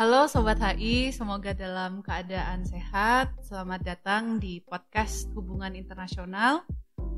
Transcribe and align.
Halo 0.00 0.24
Sobat 0.32 0.56
HI, 0.56 1.12
semoga 1.12 1.52
dalam 1.52 2.00
keadaan 2.00 2.64
sehat. 2.64 3.36
Selamat 3.44 3.84
datang 3.84 4.40
di 4.40 4.64
podcast 4.64 5.28
Hubungan 5.36 5.76
Internasional. 5.76 6.64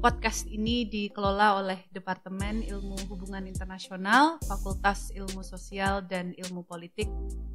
Podcast 0.02 0.50
ini 0.50 0.82
dikelola 0.90 1.62
oleh 1.62 1.86
Departemen 1.94 2.66
Ilmu 2.66 3.06
Hubungan 3.06 3.46
Internasional, 3.46 4.42
Fakultas 4.42 5.14
Ilmu 5.14 5.46
Sosial 5.46 6.02
dan 6.10 6.34
Ilmu 6.34 6.66
Politik, 6.66 7.06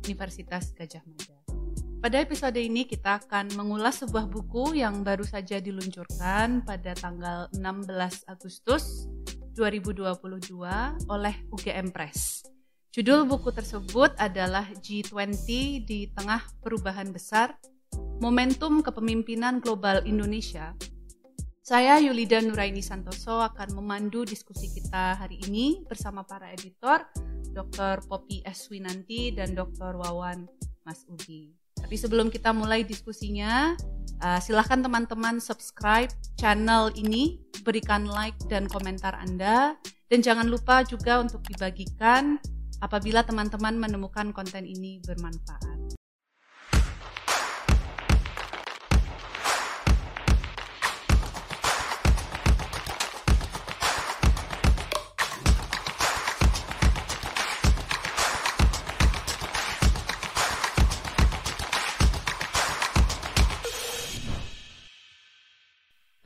Universitas 0.08 0.72
Gajah 0.72 1.04
Mada. 1.04 1.44
Pada 2.00 2.24
episode 2.24 2.56
ini 2.64 2.88
kita 2.88 3.20
akan 3.20 3.52
mengulas 3.60 4.00
sebuah 4.00 4.32
buku 4.32 4.80
yang 4.80 5.04
baru 5.04 5.28
saja 5.28 5.60
diluncurkan 5.60 6.64
pada 6.64 6.96
tanggal 6.96 7.52
16 7.52 8.32
Agustus 8.32 9.12
2022 9.60 10.56
oleh 11.12 11.36
UGM 11.52 11.92
Press. 11.92 12.37
Judul 12.98 13.30
buku 13.30 13.54
tersebut 13.54 14.18
adalah 14.18 14.66
G20 14.82 15.46
di 15.86 16.10
Tengah 16.18 16.42
Perubahan 16.66 17.14
Besar, 17.14 17.54
Momentum 18.18 18.82
Kepemimpinan 18.82 19.62
Global 19.62 20.02
Indonesia. 20.10 20.74
Saya 21.62 22.02
Yulida 22.02 22.42
Nuraini 22.42 22.82
Santoso 22.82 23.38
akan 23.38 23.78
memandu 23.78 24.26
diskusi 24.26 24.74
kita 24.74 25.14
hari 25.14 25.38
ini 25.46 25.86
bersama 25.86 26.26
para 26.26 26.50
editor, 26.50 27.06
Dr. 27.54 28.02
Poppy 28.10 28.42
S. 28.42 28.66
Winanti 28.74 29.30
dan 29.30 29.54
Dr. 29.54 29.94
Wawan 30.02 30.50
Mas 30.82 31.06
Udi. 31.06 31.54
Tapi 31.78 32.02
sebelum 32.02 32.34
kita 32.34 32.50
mulai 32.50 32.82
diskusinya, 32.82 33.78
uh, 34.26 34.42
silahkan 34.42 34.82
teman-teman 34.82 35.38
subscribe 35.38 36.10
channel 36.34 36.90
ini, 36.98 37.46
berikan 37.62 38.10
like 38.10 38.42
dan 38.50 38.66
komentar 38.66 39.14
Anda, 39.22 39.78
dan 40.10 40.26
jangan 40.26 40.50
lupa 40.50 40.82
juga 40.82 41.22
untuk 41.22 41.46
dibagikan 41.46 42.42
apabila 42.78 43.26
teman-teman 43.26 43.74
menemukan 43.74 44.30
konten 44.30 44.66
ini 44.66 45.02
bermanfaat. 45.02 45.98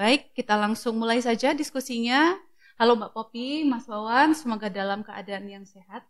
Baik, 0.02 0.34
kita 0.34 0.58
langsung 0.58 0.98
mulai 0.98 1.22
saja 1.22 1.54
diskusinya. 1.54 2.34
Halo 2.82 2.98
Mbak 2.98 3.14
Popi, 3.14 3.62
Mas 3.70 3.86
Wawan, 3.86 4.34
semoga 4.34 4.66
dalam 4.66 5.06
keadaan 5.06 5.46
yang 5.46 5.62
sehat. 5.62 6.02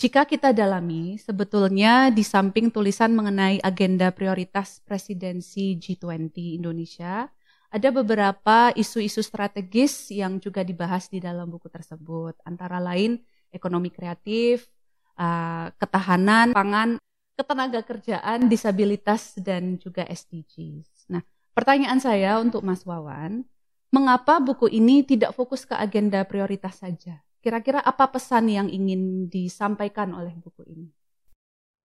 Jika 0.00 0.24
kita 0.24 0.56
dalami, 0.56 1.20
sebetulnya 1.20 2.08
di 2.08 2.24
samping 2.24 2.72
tulisan 2.72 3.12
mengenai 3.12 3.60
agenda 3.60 4.08
prioritas 4.08 4.80
presidensi 4.80 5.76
G20 5.76 6.56
Indonesia, 6.56 7.28
ada 7.68 7.88
beberapa 7.92 8.72
isu-isu 8.72 9.20
strategis 9.20 10.08
yang 10.08 10.40
juga 10.40 10.64
dibahas 10.64 11.12
di 11.12 11.20
dalam 11.20 11.52
buku 11.52 11.68
tersebut, 11.68 12.32
antara 12.48 12.80
lain 12.80 13.20
ekonomi 13.52 13.92
kreatif, 13.92 14.72
uh, 15.20 15.68
ketahanan 15.76 16.56
pangan, 16.56 16.96
ketenaga 17.36 17.84
kerjaan, 17.84 18.48
disabilitas, 18.48 19.36
dan 19.36 19.76
juga 19.76 20.08
SDGs. 20.08 21.12
Nah, 21.12 21.20
pertanyaan 21.52 22.00
saya 22.00 22.40
untuk 22.40 22.64
Mas 22.64 22.88
Wawan, 22.88 23.44
mengapa 23.92 24.40
buku 24.40 24.64
ini 24.72 25.04
tidak 25.04 25.36
fokus 25.36 25.68
ke 25.68 25.76
agenda 25.76 26.24
prioritas 26.24 26.80
saja? 26.80 27.20
Kira-kira 27.40 27.80
apa 27.80 28.12
pesan 28.12 28.52
yang 28.52 28.68
ingin 28.68 29.32
disampaikan 29.32 30.12
oleh 30.12 30.36
buku 30.36 30.60
ini? 30.68 30.86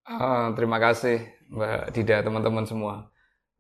Uh, 0.05 0.51
terima 0.53 0.77
kasih 0.83 1.23
Mbak 1.47 1.95
Dida, 1.95 2.21
teman-teman 2.21 2.67
semua. 2.67 3.09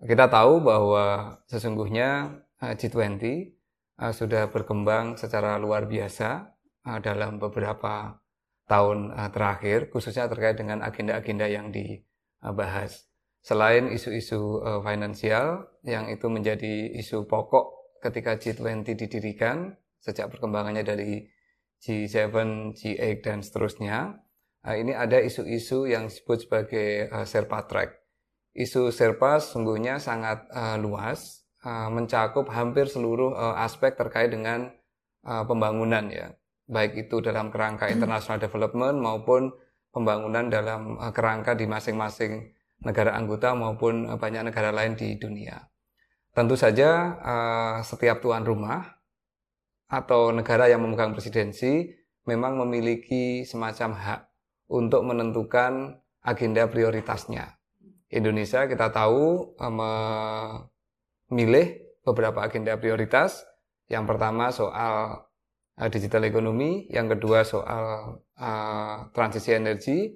Kita 0.03 0.27
tahu 0.27 0.59
bahwa 0.59 1.39
sesungguhnya 1.47 2.35
ah, 2.59 2.75
G20 2.75 3.23
uh, 3.23 4.11
ah, 4.11 4.13
sudah 4.13 4.51
berkembang 4.51 5.15
secara 5.15 5.55
luar 5.55 5.87
biasa 5.87 6.51
dalam 7.01 7.41
beberapa 7.41 8.21
tahun 8.69 9.09
terakhir, 9.33 9.89
khususnya 9.89 10.29
terkait 10.29 10.53
dengan 10.53 10.85
agenda-agenda 10.85 11.49
yang 11.49 11.73
dibahas. 11.73 13.09
Selain 13.45 13.89
isu-isu 13.93 14.61
uh, 14.61 14.81
finansial 14.81 15.69
yang 15.81 16.09
itu 16.13 16.29
menjadi 16.29 16.93
isu 16.97 17.25
pokok 17.25 17.97
ketika 18.05 18.37
G20 18.41 18.85
didirikan 18.85 19.77
sejak 19.97 20.29
perkembangannya 20.29 20.85
dari 20.85 21.25
G7, 21.85 22.33
G8 22.73 23.21
dan 23.21 23.45
seterusnya. 23.45 24.17
Uh, 24.65 24.73
ini 24.81 24.97
ada 24.97 25.21
isu-isu 25.21 25.85
yang 25.85 26.09
disebut 26.09 26.49
sebagai 26.49 27.13
uh, 27.13 27.21
Sherpa 27.21 27.69
Track. 27.69 28.01
Isu 28.57 28.89
Sherpa 28.89 29.37
sungguhnya 29.37 30.01
sangat 30.01 30.49
uh, 30.49 30.81
luas, 30.81 31.45
uh, 31.61 31.93
mencakup 31.93 32.49
hampir 32.49 32.89
seluruh 32.89 33.37
uh, 33.37 33.61
aspek 33.61 33.93
terkait 33.93 34.33
dengan 34.33 34.73
uh, 35.29 35.45
pembangunan 35.45 36.09
ya, 36.09 36.33
baik 36.65 37.05
itu 37.05 37.21
dalam 37.21 37.53
kerangka 37.53 37.85
international 37.93 38.41
development 38.41 38.97
maupun 38.97 39.53
pembangunan 39.93 40.49
dalam 40.49 40.97
uh, 40.97 41.13
kerangka 41.13 41.53
di 41.53 41.69
masing-masing 41.69 42.49
negara 42.81 43.13
anggota 43.13 43.53
maupun 43.53 44.09
uh, 44.09 44.17
banyak 44.17 44.49
negara 44.49 44.73
lain 44.73 44.97
di 44.97 45.21
dunia. 45.21 45.61
Tentu 46.33 46.57
saja 46.57 47.15
uh, 47.21 47.77
setiap 47.85 48.19
tuan 48.19 48.41
rumah 48.41 48.94
atau 49.85 50.33
negara 50.33 50.65
yang 50.65 50.81
memegang 50.81 51.13
presidensi 51.13 51.93
memang 52.25 52.57
memiliki 52.57 53.45
semacam 53.45 53.93
hak 53.93 54.21
untuk 54.69 55.05
menentukan 55.05 56.01
agenda 56.25 56.65
prioritasnya. 56.65 57.61
Indonesia 58.09 58.65
kita 58.65 58.89
tahu 58.89 59.53
eh, 59.57 59.73
memilih 61.29 61.67
beberapa 62.05 62.45
agenda 62.45 62.77
prioritas. 62.77 63.45
Yang 63.85 64.05
pertama 64.09 64.49
soal 64.49 65.25
eh, 65.77 65.89
digital 65.93 66.25
ekonomi, 66.25 66.89
yang 66.89 67.05
kedua 67.05 67.45
soal 67.45 68.17
uh, 68.39 68.97
transisi 69.13 69.55
energi 69.55 70.11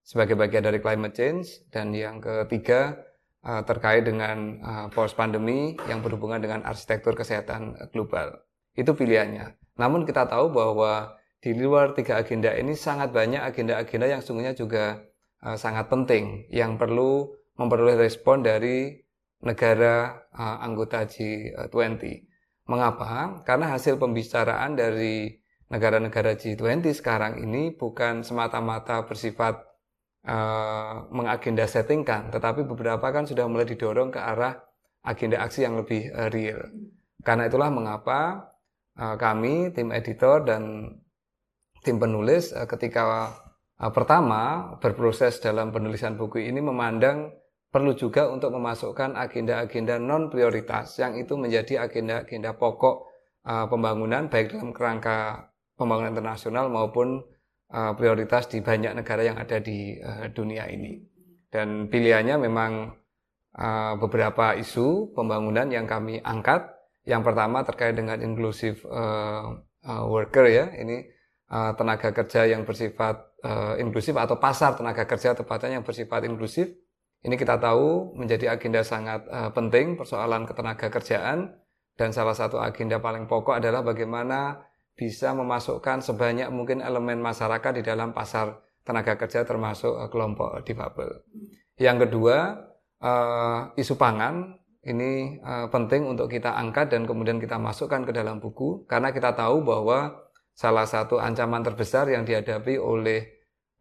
sebagai 0.00 0.34
bagian 0.38 0.64
dari 0.64 0.78
climate 0.80 1.14
change, 1.14 1.68
dan 1.68 1.92
yang 1.92 2.18
ketiga 2.22 2.96
uh, 3.44 3.62
terkait 3.66 4.06
dengan 4.06 4.58
uh, 4.62 4.86
post 4.90 5.14
pandemi 5.14 5.76
yang 5.86 6.00
berhubungan 6.00 6.40
dengan 6.40 6.60
arsitektur 6.64 7.12
kesehatan 7.14 7.76
global. 7.92 8.49
Itu 8.80 8.96
pilihannya. 8.96 9.76
Namun 9.76 10.08
kita 10.08 10.24
tahu 10.24 10.48
bahwa 10.56 11.20
di 11.44 11.52
luar 11.52 11.92
tiga 11.92 12.16
agenda 12.20 12.56
ini 12.56 12.72
sangat 12.72 13.12
banyak 13.12 13.40
agenda-agenda 13.44 14.08
yang 14.08 14.20
sungguhnya 14.24 14.56
juga 14.56 15.04
uh, 15.44 15.56
sangat 15.56 15.92
penting 15.92 16.48
yang 16.48 16.80
perlu 16.80 17.28
memperoleh 17.60 18.00
respon 18.00 18.40
dari 18.40 18.96
negara 19.44 20.24
uh, 20.32 20.64
anggota 20.64 21.04
G20. 21.04 22.00
Mengapa? 22.68 23.40
Karena 23.44 23.72
hasil 23.72 24.00
pembicaraan 24.00 24.76
dari 24.76 25.32
negara-negara 25.72 26.36
G20 26.36 26.92
sekarang 26.92 27.40
ini 27.40 27.72
bukan 27.76 28.20
semata-mata 28.20 29.04
bersifat 29.08 29.64
uh, 30.28 31.08
mengagenda 31.08 31.64
settingkan, 31.64 32.28
tetapi 32.32 32.68
beberapa 32.68 33.08
kan 33.12 33.24
sudah 33.24 33.48
mulai 33.48 33.64
didorong 33.64 34.12
ke 34.12 34.20
arah 34.20 34.60
agenda 35.00 35.40
aksi 35.40 35.64
yang 35.64 35.80
lebih 35.80 36.12
uh, 36.12 36.28
real. 36.28 36.60
Karena 37.24 37.48
itulah 37.48 37.72
mengapa 37.72 38.49
Eh, 39.00 39.16
kami 39.16 39.72
tim 39.72 39.88
editor 39.96 40.44
dan 40.44 40.92
tim 41.80 41.96
penulis 41.96 42.52
eh, 42.52 42.68
ketika 42.68 43.32
eh, 43.80 43.88
pertama 43.96 44.76
berproses 44.76 45.40
dalam 45.40 45.72
penulisan 45.72 46.20
buku 46.20 46.44
ini 46.44 46.60
memandang 46.60 47.32
perlu 47.72 47.96
juga 47.96 48.28
untuk 48.28 48.52
memasukkan 48.52 49.16
agenda-agenda 49.16 49.96
non 49.96 50.28
prioritas 50.28 51.00
yang 51.00 51.16
itu 51.16 51.38
menjadi 51.38 51.86
agenda-agenda 51.86 52.58
pokok 52.58 53.06
pembangunan 53.46 54.26
baik 54.26 54.52
dalam 54.52 54.74
kerangka 54.74 55.48
pembangunan 55.78 56.10
internasional 56.18 56.66
maupun 56.66 57.22
prioritas 57.70 58.50
di 58.50 58.58
banyak 58.58 58.98
negara 58.98 59.22
yang 59.22 59.38
ada 59.38 59.62
di 59.62 59.94
dunia 60.34 60.66
ini. 60.66 60.98
Dan 61.46 61.86
pilihannya 61.86 62.42
memang 62.42 62.90
beberapa 64.02 64.58
isu 64.58 65.14
pembangunan 65.14 65.70
yang 65.70 65.86
kami 65.86 66.18
angkat 66.26 66.79
yang 67.08 67.24
pertama 67.24 67.64
terkait 67.64 67.96
dengan 67.96 68.20
inklusif 68.20 68.84
uh, 68.84 69.56
uh, 69.84 70.04
worker 70.08 70.44
ya, 70.46 70.68
ini 70.76 71.08
uh, 71.48 71.72
tenaga 71.76 72.12
kerja 72.12 72.44
yang 72.44 72.68
bersifat 72.68 73.16
uh, 73.44 73.74
inklusif 73.80 74.14
atau 74.16 74.36
pasar 74.36 74.76
tenaga 74.76 75.08
kerja 75.08 75.32
tepatnya 75.32 75.80
yang 75.80 75.84
bersifat 75.84 76.28
inklusif. 76.28 76.68
Ini 77.20 77.36
kita 77.36 77.60
tahu 77.60 78.16
menjadi 78.16 78.56
agenda 78.56 78.80
sangat 78.80 79.28
uh, 79.28 79.52
penting 79.52 79.96
persoalan 80.00 80.48
ketenaga 80.48 80.88
kerjaan 80.88 81.52
dan 81.96 82.16
salah 82.16 82.32
satu 82.32 82.56
agenda 82.56 82.96
paling 82.96 83.28
pokok 83.28 83.60
adalah 83.60 83.84
bagaimana 83.84 84.64
bisa 84.96 85.32
memasukkan 85.36 86.00
sebanyak 86.00 86.48
mungkin 86.48 86.80
elemen 86.80 87.20
masyarakat 87.20 87.80
di 87.80 87.82
dalam 87.84 88.16
pasar 88.16 88.60
tenaga 88.84 89.20
kerja 89.20 89.44
termasuk 89.44 89.92
uh, 89.92 90.08
kelompok 90.08 90.64
difabel. 90.64 91.24
Yang 91.80 92.08
kedua, 92.08 92.68
isu 93.80 93.96
pangan 93.96 94.59
ini 94.80 95.36
uh, 95.44 95.68
penting 95.68 96.08
untuk 96.08 96.32
kita 96.32 96.56
angkat 96.56 96.88
dan 96.88 97.04
kemudian 97.04 97.36
kita 97.36 97.60
masukkan 97.60 98.00
ke 98.08 98.16
dalam 98.16 98.40
buku 98.40 98.88
karena 98.88 99.12
kita 99.12 99.36
tahu 99.36 99.60
bahwa 99.60 100.16
salah 100.56 100.88
satu 100.88 101.20
ancaman 101.20 101.60
terbesar 101.60 102.08
yang 102.08 102.24
dihadapi 102.24 102.80
oleh 102.80 103.28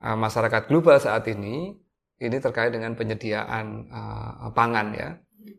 uh, 0.04 0.19
masyarakat 0.19 0.68
global 0.68 1.00
saat 1.00 1.24
ini 1.31 1.72
ini 2.19 2.38
terkait 2.44 2.75
dengan 2.75 3.00
penyediaan 3.00 3.88
uh, 3.88 4.51
pangan 4.51 4.92
ya. 4.92 5.10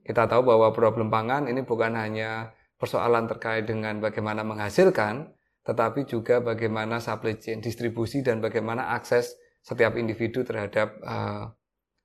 Kita 0.05 0.29
tahu 0.29 0.45
bahwa 0.45 0.77
problem 0.77 1.09
pangan 1.09 1.49
ini 1.49 1.65
bukan 1.65 1.97
hanya 1.97 2.53
persoalan 2.77 3.25
terkait 3.25 3.65
dengan 3.65 3.97
bagaimana 3.97 4.45
menghasilkan, 4.45 5.33
tetapi 5.65 6.05
juga 6.05 6.45
bagaimana 6.45 7.01
supply 7.01 7.41
chain, 7.41 7.65
distribusi 7.65 8.21
dan 8.21 8.45
bagaimana 8.45 8.93
akses 8.93 9.41
setiap 9.65 9.97
individu 9.97 10.45
terhadap 10.45 11.01
uh, 11.01 11.49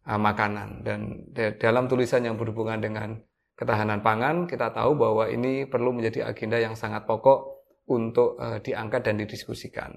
uh, 0.06 0.20
makanan. 0.22 0.86
Dan 0.86 1.30
dalam 1.60 1.90
tulisan 1.90 2.24
yang 2.24 2.38
berhubungan 2.38 2.80
dengan 2.80 3.18
ketahanan 3.58 4.06
pangan, 4.06 4.46
kita 4.46 4.72
tahu 4.72 4.96
bahwa 4.96 5.26
ini 5.32 5.66
perlu 5.66 5.96
menjadi 5.96 6.30
agenda 6.30 6.62
yang 6.62 6.78
sangat 6.78 7.04
pokok 7.10 7.56
untuk 7.90 8.38
uh, 8.42 8.58
diangkat 8.62 9.06
dan 9.06 9.22
didiskusikan. 9.22 9.94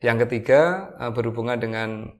Yang 0.00 0.28
ketiga 0.28 0.92
uh, 1.00 1.12
berhubungan 1.12 1.56
dengan 1.56 2.12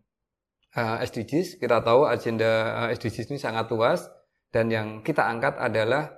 uh, 0.76 0.96
SDGs. 1.04 1.60
Kita 1.60 1.84
tahu 1.84 2.08
agenda 2.08 2.84
uh, 2.84 2.88
SDGs 2.92 3.32
ini 3.32 3.38
sangat 3.40 3.68
luas 3.72 4.08
dan 4.52 4.72
yang 4.72 5.04
kita 5.04 5.24
angkat 5.24 5.58
adalah 5.60 6.12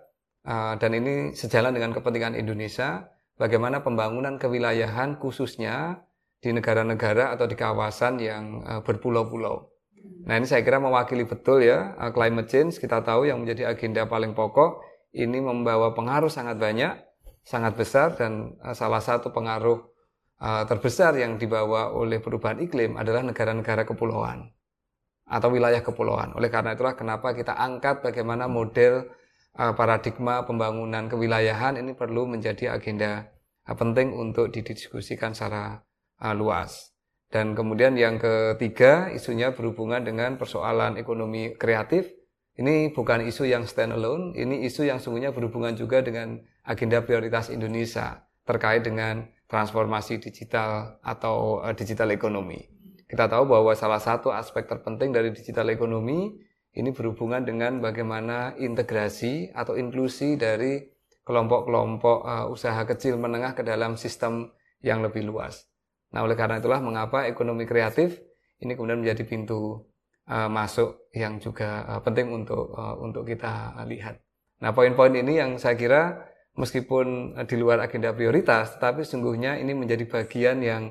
dan 0.49 0.97
ini 0.97 1.37
sejalan 1.37 1.77
dengan 1.77 1.93
kepentingan 1.93 2.33
Indonesia 2.33 3.05
bagaimana 3.37 3.85
pembangunan 3.85 4.41
kewilayahan 4.41 5.21
khususnya 5.21 6.09
di 6.41 6.57
negara-negara 6.57 7.37
atau 7.37 7.45
di 7.45 7.53
kawasan 7.53 8.17
yang 8.17 8.65
berpulau-pulau. 8.81 9.69
Nah 10.29 10.37
ini 10.37 10.45
saya 10.45 10.61
kira 10.61 10.77
mewakili 10.77 11.25
betul 11.25 11.65
ya 11.65 11.97
uh, 11.97 12.13
climate 12.13 12.53
change 12.53 12.77
kita 12.77 13.01
tahu 13.01 13.25
yang 13.25 13.41
menjadi 13.41 13.73
agenda 13.73 14.05
paling 14.05 14.37
pokok 14.37 14.85
ini 15.17 15.41
membawa 15.41 15.97
pengaruh 15.97 16.29
sangat 16.29 16.61
banyak, 16.61 17.01
sangat 17.41 17.73
besar 17.81 18.13
dan 18.13 18.53
uh, 18.61 18.77
salah 18.77 19.01
satu 19.01 19.33
pengaruh 19.33 19.81
uh, 20.45 20.69
terbesar 20.69 21.17
yang 21.17 21.41
dibawa 21.41 21.97
oleh 21.97 22.21
perubahan 22.21 22.61
iklim 22.61 23.01
adalah 23.01 23.25
negara-negara 23.25 23.89
kepulauan 23.89 24.53
atau 25.25 25.49
wilayah 25.49 25.81
kepulauan. 25.81 26.37
Oleh 26.37 26.53
karena 26.53 26.77
itulah 26.77 26.93
kenapa 26.93 27.33
kita 27.37 27.57
angkat 27.57 28.01
bagaimana 28.01 28.49
model 28.49 29.13
paradigma 29.53 30.47
pembangunan 30.47 31.11
kewilayahan 31.11 31.83
ini 31.83 31.93
perlu 31.93 32.25
menjadi 32.31 32.73
agenda 32.73 33.29
penting 33.67 34.17
untuk 34.17 34.49
didiskusikan 34.49 35.37
secara 35.37 35.85
luas. 36.33 36.98
Dan 37.29 37.53
kemudian 37.53 37.93
yang 38.01 38.17
ketiga 38.17 39.13
isunya 39.13 39.53
berhubungan 39.53 40.01
dengan 40.01 40.41
persoalan 40.41 40.97
ekonomi 40.97 41.53
kreatif. 41.61 42.09
Ini 42.59 42.91
bukan 42.91 43.23
isu 43.23 43.47
yang 43.47 43.71
stand 43.71 43.95
alone, 43.95 44.35
ini 44.35 44.67
isu 44.67 44.83
yang 44.83 44.99
sungguhnya 44.99 45.31
berhubungan 45.31 45.79
juga 45.79 46.03
dengan 46.03 46.43
agenda 46.67 46.99
prioritas 47.07 47.55
Indonesia 47.55 48.27
terkait 48.43 48.83
dengan 48.83 49.31
transformasi 49.47 50.19
digital 50.19 50.99
atau 51.05 51.63
uh, 51.63 51.71
digital 51.77 52.11
ekonomi. 52.11 52.59
Kita 53.07 53.31
tahu 53.31 53.47
bahwa 53.47 53.73
salah 53.79 54.01
satu 54.01 54.35
aspek 54.35 54.67
terpenting 54.67 55.13
dari 55.13 55.31
digital 55.31 55.71
ekonomi 55.71 56.35
ini 56.75 56.91
berhubungan 56.91 57.45
dengan 57.45 57.79
bagaimana 57.79 58.59
integrasi 58.59 59.53
atau 59.53 59.77
inklusi 59.77 60.35
dari 60.35 60.83
kelompok-kelompok 61.29 62.19
uh, 62.25 62.47
usaha 62.49 62.83
kecil 62.89 63.21
menengah 63.21 63.53
ke 63.53 63.63
dalam 63.63 63.95
sistem 64.01 64.49
yang 64.81 65.05
lebih 65.05 65.29
luas. 65.29 65.68
Nah, 66.13 66.25
oleh 66.25 66.37
karena 66.37 66.61
itulah 66.61 66.81
mengapa 66.81 67.29
ekonomi 67.29 67.69
kreatif 67.69 68.17
ini 68.59 68.75
kemudian 68.75 68.99
menjadi 68.99 69.23
pintu 69.29 69.87
uh, 70.27 70.49
masuk 70.51 71.11
yang 71.15 71.39
juga 71.39 71.85
uh, 71.87 72.01
penting 72.03 72.33
untuk 72.33 72.73
uh, 72.75 72.97
untuk 72.99 73.29
kita 73.29 73.77
lihat. 73.87 74.19
Nah, 74.59 74.75
poin-poin 74.75 75.15
ini 75.15 75.39
yang 75.39 75.61
saya 75.61 75.79
kira 75.79 76.27
meskipun 76.59 77.39
di 77.47 77.55
luar 77.55 77.79
agenda 77.79 78.11
prioritas, 78.11 78.75
tetapi 78.75 79.07
sungguhnya 79.07 79.63
ini 79.63 79.79
menjadi 79.79 80.05
bagian 80.11 80.59
yang 80.59 80.83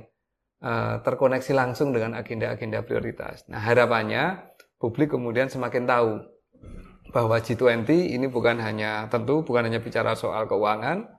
uh, 0.64 1.04
terkoneksi 1.04 1.52
langsung 1.52 1.92
dengan 1.92 2.16
agenda-agenda 2.16 2.88
prioritas. 2.88 3.44
Nah, 3.52 3.60
harapannya 3.60 4.48
publik 4.80 5.12
kemudian 5.12 5.52
semakin 5.52 5.84
tahu 5.84 6.24
bahwa 7.12 7.36
G20 7.40 7.88
ini 8.16 8.28
bukan 8.32 8.60
hanya 8.64 9.12
tentu 9.12 9.44
bukan 9.44 9.68
hanya 9.68 9.84
bicara 9.84 10.16
soal 10.16 10.48
keuangan, 10.48 11.17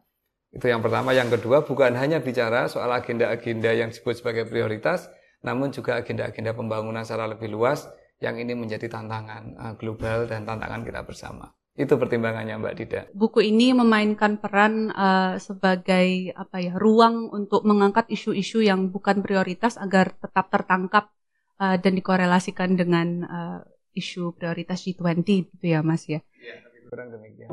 itu 0.49 0.65
yang 0.65 0.81
pertama. 0.81 1.13
Yang 1.13 1.41
kedua, 1.41 1.65
bukan 1.65 1.93
hanya 1.97 2.25
bicara 2.25 2.67
soal 2.73 2.89
agenda-agenda 2.93 3.69
yang 3.77 3.93
disebut 3.93 4.25
sebagai 4.25 4.49
prioritas, 4.49 5.13
namun 5.45 5.71
juga 5.71 6.01
agenda-agenda 6.01 6.57
pembangunan 6.57 7.05
secara 7.05 7.29
lebih 7.29 7.53
luas 7.53 7.85
yang 8.19 8.41
ini 8.41 8.57
menjadi 8.57 8.91
tantangan 8.91 9.43
uh, 9.55 9.75
global 9.79 10.27
dan 10.27 10.43
tantangan 10.49 10.83
kita 10.83 11.05
bersama. 11.07 11.53
Itu 11.79 11.95
pertimbangannya 11.95 12.59
Mbak 12.59 12.75
Dida. 12.75 13.01
Buku 13.15 13.39
ini 13.39 13.71
memainkan 13.71 14.43
peran 14.43 14.91
uh, 14.91 15.39
sebagai 15.39 16.35
apa 16.35 16.59
ya 16.59 16.75
ruang 16.75 17.31
untuk 17.31 17.63
mengangkat 17.63 18.11
isu-isu 18.11 18.59
yang 18.59 18.91
bukan 18.91 19.23
prioritas 19.23 19.79
agar 19.79 20.11
tetap 20.19 20.51
tertangkap 20.51 21.15
uh, 21.63 21.79
dan 21.79 21.95
dikorelasikan 21.95 22.75
dengan 22.75 23.09
uh, 23.23 23.59
isu 23.95 24.35
prioritas 24.35 24.83
G20 24.83 25.23
gitu 25.23 25.65
ya 25.71 25.87
Mas 25.87 26.11
ya. 26.11 26.19
Iya, 26.43 26.67
kurang 26.91 27.15
demikian. 27.15 27.51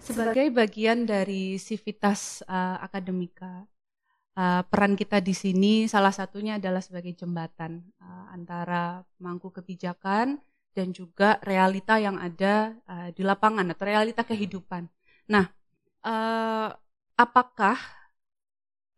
Sebagai 0.00 0.48
bagian 0.50 1.04
dari 1.04 1.60
sivitas 1.60 2.40
uh, 2.48 2.80
akademika, 2.80 3.68
uh, 4.34 4.62
peran 4.64 4.96
kita 4.96 5.20
di 5.20 5.36
sini 5.36 5.84
salah 5.86 6.10
satunya 6.10 6.56
adalah 6.56 6.80
sebagai 6.80 7.12
jembatan 7.12 7.84
uh, 8.00 8.32
antara 8.32 9.04
mangku 9.20 9.52
kebijakan 9.52 10.40
dan 10.72 10.88
juga 10.96 11.36
realita 11.44 12.00
yang 12.00 12.16
ada 12.16 12.74
uh, 12.88 13.08
di 13.12 13.20
lapangan 13.20 13.68
atau 13.76 13.84
realita 13.84 14.22
kehidupan. 14.24 14.88
Nah, 15.28 15.46
uh, 16.06 16.68
apakah 17.18 17.76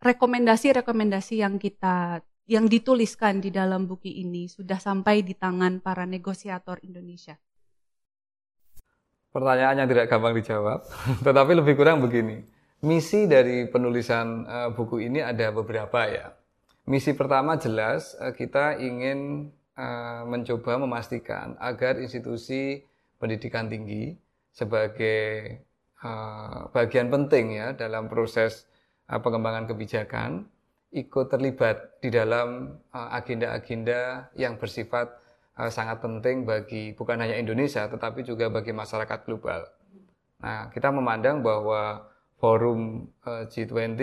rekomendasi-rekomendasi 0.03 1.43
yang 1.43 1.59
kita 1.59 2.23
yang 2.51 2.67
dituliskan 2.67 3.39
di 3.39 3.55
dalam 3.55 3.87
buku 3.87 4.11
ini 4.11 4.51
sudah 4.51 4.77
sampai 4.79 5.23
di 5.23 5.35
tangan 5.35 5.83
para 5.83 6.07
negosiator 6.07 6.83
Indonesia? 6.83 7.39
Pertanyaan 9.33 9.81
yang 9.81 9.89
tidak 9.89 10.13
gampang 10.13 10.37
dijawab, 10.37 10.85
tetapi 11.27 11.53
lebih 11.57 11.75
kurang 11.75 12.05
begini 12.05 12.45
Misi 12.83 13.31
dari 13.31 13.71
penulisan 13.71 14.43
uh, 14.43 14.75
buku 14.75 15.07
ini 15.07 15.23
ada 15.23 15.55
beberapa 15.55 16.03
ya. 16.03 16.35
Misi 16.91 17.15
pertama 17.15 17.55
jelas 17.55 18.19
uh, 18.19 18.35
kita 18.35 18.75
ingin 18.75 19.55
uh, 19.79 20.27
mencoba 20.27 20.83
memastikan 20.83 21.55
agar 21.63 22.03
institusi 22.03 22.83
pendidikan 23.23 23.71
tinggi 23.71 24.19
sebagai 24.51 25.63
uh, 26.03 26.75
bagian 26.75 27.07
penting 27.07 27.55
ya 27.55 27.71
dalam 27.71 28.11
proses 28.11 28.67
uh, 29.07 29.23
pengembangan 29.23 29.71
kebijakan 29.71 30.51
ikut 30.91 31.31
terlibat 31.31 32.03
di 32.03 32.11
dalam 32.11 32.83
agenda-agenda 32.91 34.27
uh, 34.27 34.35
yang 34.35 34.59
bersifat 34.59 35.22
sangat 35.69 36.01
penting 36.01 36.49
bagi 36.49 36.97
bukan 36.97 37.21
hanya 37.21 37.37
Indonesia 37.37 37.85
tetapi 37.85 38.25
juga 38.25 38.49
bagi 38.49 38.73
masyarakat 38.73 39.19
global. 39.29 39.69
Nah, 40.43 40.73
kita 40.73 40.89
memandang 40.91 41.45
bahwa 41.45 42.09
forum 42.41 43.07
eh, 43.23 43.45
G20 43.53 44.01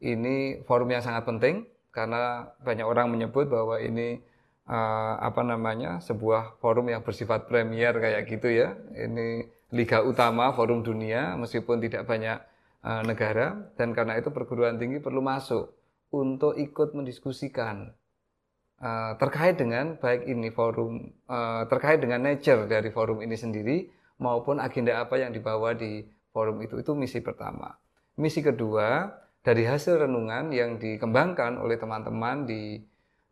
ini 0.00 0.60
forum 0.66 0.88
yang 0.90 1.00
sangat 1.00 1.24
penting 1.24 1.64
karena 1.94 2.50
banyak 2.62 2.86
orang 2.86 3.10
menyebut 3.10 3.50
bahwa 3.50 3.76
ini 3.82 4.22
uh, 4.70 5.18
apa 5.18 5.42
namanya 5.42 5.98
sebuah 5.98 6.62
forum 6.62 6.86
yang 6.86 7.02
bersifat 7.02 7.50
premier 7.50 7.92
kayak 7.98 8.30
gitu 8.30 8.48
ya. 8.48 8.78
Ini 8.94 9.50
liga 9.74 10.00
utama 10.06 10.54
forum 10.54 10.86
dunia 10.86 11.34
meskipun 11.34 11.82
tidak 11.82 12.06
banyak 12.06 12.38
negara 12.80 13.68
dan 13.76 13.92
karena 13.92 14.16
itu 14.16 14.32
perguruan 14.32 14.80
tinggi 14.80 15.04
perlu 15.04 15.20
masuk 15.20 15.68
untuk 16.08 16.56
ikut 16.56 16.96
mendiskusikan 16.96 17.92
uh, 18.80 19.12
terkait 19.20 19.60
dengan 19.60 19.96
baik 20.00 20.26
ini 20.26 20.48
forum 20.50 21.12
uh, 21.28 21.68
terkait 21.68 22.00
dengan 22.00 22.24
nature 22.24 22.66
dari 22.66 22.88
forum 22.90 23.20
ini 23.20 23.36
sendiri 23.36 23.88
maupun 24.20 24.60
agenda 24.60 25.00
apa 25.00 25.20
yang 25.20 25.32
dibawa 25.32 25.76
di 25.76 26.04
forum 26.32 26.60
itu. 26.64 26.80
Itu 26.80 26.96
misi 26.96 27.20
pertama. 27.20 27.76
Misi 28.20 28.44
kedua, 28.44 29.08
dari 29.40 29.64
hasil 29.64 30.04
renungan 30.04 30.52
yang 30.52 30.76
dikembangkan 30.76 31.56
oleh 31.56 31.80
teman-teman 31.80 32.44
di 32.44 32.76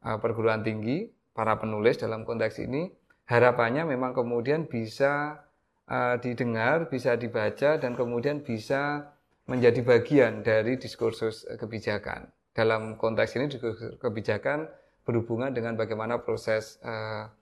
uh, 0.05 0.17
perguruan 0.17 0.65
tinggi, 0.65 1.09
para 1.37 1.61
penulis 1.61 2.01
dalam 2.01 2.25
konteks 2.25 2.65
ini, 2.65 2.89
harapannya 3.29 3.85
memang 3.85 4.17
kemudian 4.17 4.65
bisa 4.65 5.45
uh, 5.87 6.17
didengar, 6.17 6.89
bisa 6.89 7.21
dibaca, 7.21 7.77
dan 7.77 7.93
kemudian 7.93 8.41
bisa 8.41 9.13
menjadi 9.45 9.81
bagian 9.85 10.41
dari 10.45 10.81
diskursus 10.81 11.45
kebijakan. 11.61 12.33
Dalam 12.57 12.97
konteks 12.97 13.37
ini 13.37 13.47
diskursus 13.53 14.01
kebijakan 14.01 14.67
berhubungan 15.09 15.57
dengan 15.57 15.73
bagaimana 15.73 16.21
proses 16.21 16.77
uh, 16.85 17.33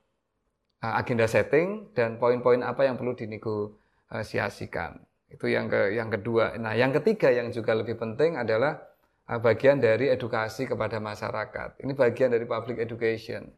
agenda 0.79 1.27
setting 1.27 1.91
dan 1.99 2.23
poin-poin 2.23 2.63
apa 2.63 2.87
yang 2.87 2.95
perlu 2.95 3.19
dinegosiasikan. 3.19 5.03
Itu 5.27 5.51
yang 5.51 5.67
ke 5.67 5.91
yang 5.99 6.07
kedua. 6.07 6.55
Nah, 6.63 6.79
yang 6.79 6.95
ketiga 6.95 7.35
yang 7.35 7.51
juga 7.51 7.75
lebih 7.75 7.99
penting 7.99 8.39
adalah 8.39 8.79
uh, 9.27 9.43
bagian 9.43 9.83
dari 9.83 10.07
edukasi 10.07 10.71
kepada 10.71 11.03
masyarakat. 11.03 11.83
Ini 11.83 11.93
bagian 11.99 12.31
dari 12.31 12.47
public 12.47 12.79
education. 12.79 13.51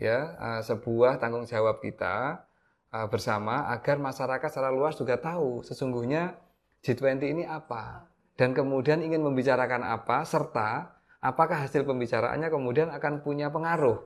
Ya, 0.00 0.32
uh, 0.40 0.60
sebuah 0.64 1.20
tanggung 1.20 1.44
jawab 1.44 1.84
kita 1.84 2.48
uh, 2.96 3.06
bersama 3.12 3.68
agar 3.68 4.00
masyarakat 4.00 4.48
secara 4.48 4.72
luas 4.72 4.96
juga 4.96 5.20
tahu 5.20 5.60
sesungguhnya 5.60 6.40
G20 6.80 7.20
ini 7.36 7.44
apa. 7.44 8.08
dan 8.40 8.56
kemudian 8.56 9.04
ingin 9.04 9.20
membicarakan 9.20 9.84
apa 9.84 10.24
serta 10.24 10.96
apakah 11.20 11.68
hasil 11.68 11.84
pembicaraannya 11.84 12.48
kemudian 12.48 12.88
akan 12.88 13.20
punya 13.20 13.52
pengaruh 13.52 14.00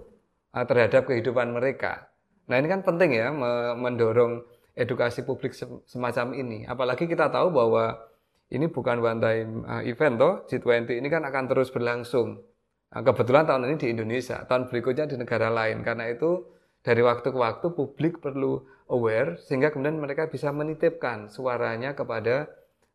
uh, 0.55 0.65
terhadap 0.67 1.07
kehidupan 1.07 1.55
mereka. 1.55 2.11
Nah 2.51 2.61
ini 2.61 2.69
kan 2.69 2.85
penting 2.85 3.17
ya 3.17 3.33
mendorong 3.73 4.45
edukasi 4.77 5.25
publik 5.25 5.57
semacam 5.89 6.37
ini. 6.37 6.69
Apalagi 6.69 7.09
kita 7.09 7.33
tahu 7.33 7.55
bahwa 7.55 7.97
ini 8.53 8.69
bukan 8.69 9.01
one 9.01 9.21
time 9.23 9.51
uh, 9.65 9.81
event 9.81 10.21
toh 10.21 10.45
G20 10.51 11.01
ini 11.01 11.09
kan 11.09 11.25
akan 11.25 11.49
terus 11.49 11.73
berlangsung. 11.73 12.43
Nah, 12.93 13.01
kebetulan 13.03 13.49
tahun 13.49 13.75
ini 13.75 13.77
di 13.81 13.89
Indonesia, 13.91 14.45
tahun 14.45 14.71
berikutnya 14.71 15.09
di 15.09 15.17
negara 15.19 15.49
lain. 15.51 15.83
Karena 15.83 16.07
itu 16.13 16.47
dari 16.85 17.01
waktu 17.01 17.33
ke 17.33 17.39
waktu 17.41 17.67
publik 17.73 18.21
perlu 18.21 18.61
aware 18.93 19.41
sehingga 19.41 19.73
kemudian 19.73 19.99
mereka 19.99 20.29
bisa 20.29 20.53
menitipkan 20.53 21.33
suaranya 21.33 21.97
kepada 21.97 22.45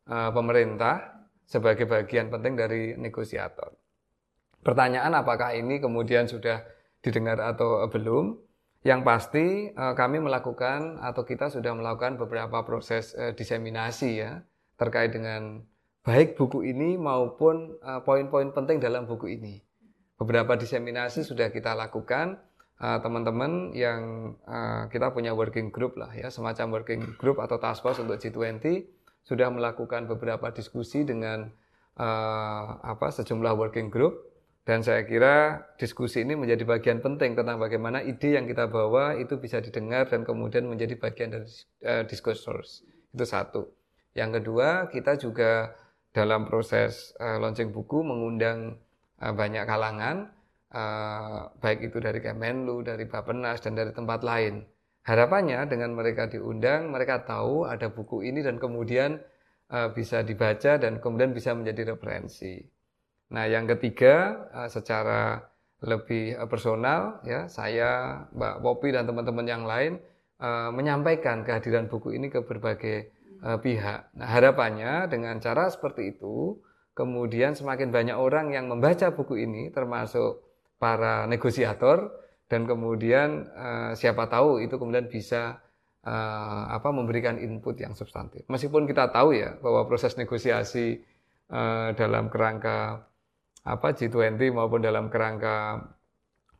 pemerintah 0.06 1.26
sebagai 1.42 1.90
bagian 1.90 2.30
penting 2.30 2.54
dari 2.54 2.94
negosiator. 2.94 3.74
Pertanyaan 4.60 5.16
apakah 5.16 5.56
ini 5.56 5.80
kemudian 5.80 6.28
sudah 6.28 6.64
didengar 7.00 7.40
atau 7.40 7.84
belum? 7.88 8.36
Yang 8.80 9.00
pasti 9.04 9.46
uh, 9.76 9.92
kami 9.92 10.24
melakukan 10.24 11.00
atau 11.04 11.28
kita 11.28 11.52
sudah 11.52 11.76
melakukan 11.76 12.16
beberapa 12.16 12.64
proses 12.64 13.12
uh, 13.12 13.36
diseminasi 13.36 14.24
ya 14.24 14.40
terkait 14.80 15.12
dengan 15.12 15.60
baik 16.00 16.40
buku 16.40 16.64
ini 16.64 16.96
maupun 16.96 17.76
poin-poin 18.08 18.48
penting 18.56 18.80
dalam 18.80 19.04
buku 19.04 19.36
ini. 19.36 19.60
Beberapa 20.16 20.56
diseminasi 20.56 21.20
sudah 21.20 21.52
kita 21.52 21.76
lakukan 21.76 22.40
Eh, 22.80 22.98
teman-teman 23.04 23.76
yang 23.76 24.32
kita 24.88 25.12
punya 25.12 25.36
working 25.36 25.68
group 25.68 26.00
lah 26.00 26.08
ya, 26.16 26.32
semacam 26.32 26.80
working 26.80 27.12
group 27.20 27.36
atau 27.36 27.60
task 27.60 27.84
force 27.84 28.00
untuk 28.00 28.16
G20 28.16 28.88
sudah 29.20 29.52
melakukan 29.52 30.08
beberapa 30.08 30.48
diskusi 30.48 31.04
dengan 31.04 31.52
apa 32.80 33.12
sejumlah 33.12 33.52
working 33.60 33.92
group 33.92 34.29
dan 34.70 34.86
saya 34.86 35.02
kira 35.02 35.66
diskusi 35.82 36.22
ini 36.22 36.38
menjadi 36.38 36.62
bagian 36.62 37.02
penting 37.02 37.34
tentang 37.34 37.58
bagaimana 37.58 38.06
ide 38.06 38.38
yang 38.38 38.46
kita 38.46 38.70
bawa 38.70 39.18
itu 39.18 39.34
bisa 39.42 39.58
didengar 39.58 40.06
dan 40.06 40.22
kemudian 40.22 40.62
menjadi 40.70 40.94
bagian 40.94 41.34
dari 41.34 41.50
uh, 41.82 42.06
discourse 42.06 42.46
itu 42.86 43.26
satu. 43.26 43.66
Yang 44.14 44.38
kedua 44.38 44.86
kita 44.94 45.18
juga 45.18 45.74
dalam 46.14 46.46
proses 46.46 47.10
uh, 47.18 47.42
launching 47.42 47.74
buku 47.74 47.98
mengundang 48.06 48.78
uh, 49.18 49.34
banyak 49.34 49.66
kalangan 49.66 50.30
baik 51.58 51.90
itu 51.90 51.98
dari 51.98 52.22
Kemenlu, 52.22 52.86
dari 52.86 53.02
Bapenas 53.02 53.58
dan 53.58 53.74
dari 53.74 53.90
tempat 53.90 54.22
lain. 54.22 54.62
Harapannya 55.02 55.66
dengan 55.66 55.98
mereka 55.98 56.30
diundang, 56.30 56.94
mereka 56.94 57.26
tahu 57.26 57.66
ada 57.66 57.90
buku 57.90 58.22
ini 58.22 58.38
dan 58.38 58.62
kemudian 58.62 59.18
bisa 59.98 60.22
dibaca 60.22 60.78
dan 60.78 61.02
kemudian 61.02 61.34
bisa 61.34 61.58
menjadi 61.58 61.98
referensi. 61.98 62.79
Nah, 63.30 63.46
yang 63.46 63.70
ketiga 63.70 64.46
uh, 64.50 64.66
secara 64.66 65.46
lebih 65.80 66.36
personal 66.50 67.24
ya, 67.24 67.48
saya 67.48 68.22
Mbak 68.36 68.56
Popi 68.60 68.92
dan 68.92 69.08
teman-teman 69.08 69.46
yang 69.48 69.64
lain 69.64 69.96
uh, 70.42 70.68
menyampaikan 70.74 71.46
kehadiran 71.46 71.88
buku 71.88 72.18
ini 72.18 72.28
ke 72.28 72.42
berbagai 72.44 73.16
pihak. 73.40 74.12
Nah, 74.20 74.28
harapannya 74.28 75.08
dengan 75.08 75.40
cara 75.40 75.72
seperti 75.72 76.12
itu 76.12 76.60
kemudian 76.92 77.56
semakin 77.56 77.88
banyak 77.88 78.12
orang 78.12 78.52
yang 78.52 78.68
membaca 78.68 79.16
buku 79.16 79.40
ini 79.40 79.72
termasuk 79.72 80.44
para 80.76 81.24
negosiator 81.24 82.12
dan 82.52 82.68
kemudian 82.68 83.48
siapa 83.96 84.28
tahu 84.28 84.60
itu 84.60 84.76
kemudian 84.76 85.08
bisa 85.08 85.56
apa 86.04 86.88
memberikan 86.92 87.40
input 87.40 87.80
yang 87.80 87.96
substantif. 87.96 88.44
Meskipun 88.52 88.84
kita 88.84 89.08
tahu 89.08 89.32
ya 89.32 89.56
bahwa 89.64 89.88
proses 89.88 90.20
negosiasi 90.20 91.00
dalam 91.96 92.28
kerangka 92.28 93.08
apa 93.64 93.92
G20 93.92 94.56
maupun 94.56 94.80
dalam 94.80 95.12
kerangka 95.12 95.84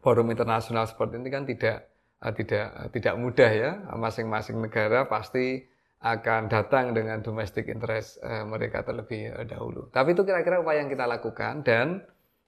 forum 0.01 0.33
internasional 0.33 0.89
seperti 0.89 1.21
ini 1.21 1.29
kan 1.29 1.45
tidak 1.49 1.89
uh, 2.21 2.33
tidak 2.33 2.67
uh, 2.77 2.89
tidak 2.93 3.15
mudah 3.17 3.51
ya. 3.53 3.71
Masing-masing 3.97 4.61
negara 4.61 5.09
pasti 5.09 5.65
akan 6.01 6.49
datang 6.49 6.97
dengan 6.97 7.21
domestic 7.21 7.69
interest 7.69 8.21
uh, 8.25 8.45
mereka 8.49 8.85
terlebih 8.85 9.33
dahulu. 9.49 9.93
Tapi 9.93 10.17
itu 10.17 10.25
kira-kira 10.25 10.61
upaya 10.65 10.81
yang 10.81 10.93
kita 10.93 11.05
lakukan 11.05 11.65
dan 11.65 12.05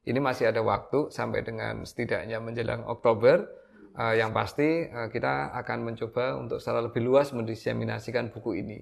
ini 0.08 0.18
masih 0.18 0.50
ada 0.50 0.64
waktu 0.64 1.12
sampai 1.12 1.44
dengan 1.46 1.84
setidaknya 1.84 2.42
menjelang 2.42 2.84
Oktober. 2.88 3.62
Yang 3.92 4.30
pasti 4.32 4.88
kita 4.88 5.52
akan 5.52 5.84
mencoba 5.84 6.40
untuk 6.40 6.64
secara 6.64 6.80
lebih 6.80 7.04
luas 7.04 7.28
mendiseminasikan 7.36 8.32
buku 8.32 8.64
ini. 8.64 8.80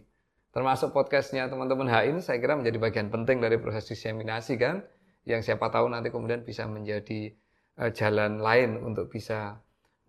Termasuk 0.55 0.95
podcastnya 0.95 1.51
teman-teman 1.51 1.91
H 1.91 2.07
ini 2.07 2.23
saya 2.23 2.39
kira 2.39 2.55
menjadi 2.55 2.79
bagian 2.79 3.11
penting 3.11 3.43
dari 3.43 3.59
proses 3.59 3.91
diseminasi 3.91 4.55
kan. 4.55 4.87
Yang 5.29 5.53
siapa 5.53 5.69
tahu 5.69 5.93
nanti 5.93 6.09
kemudian 6.09 6.43
bisa 6.43 6.65
menjadi 6.65 7.35
uh, 7.81 7.91
jalan 7.93 8.41
lain 8.41 8.81
untuk 8.81 9.13
bisa 9.13 9.61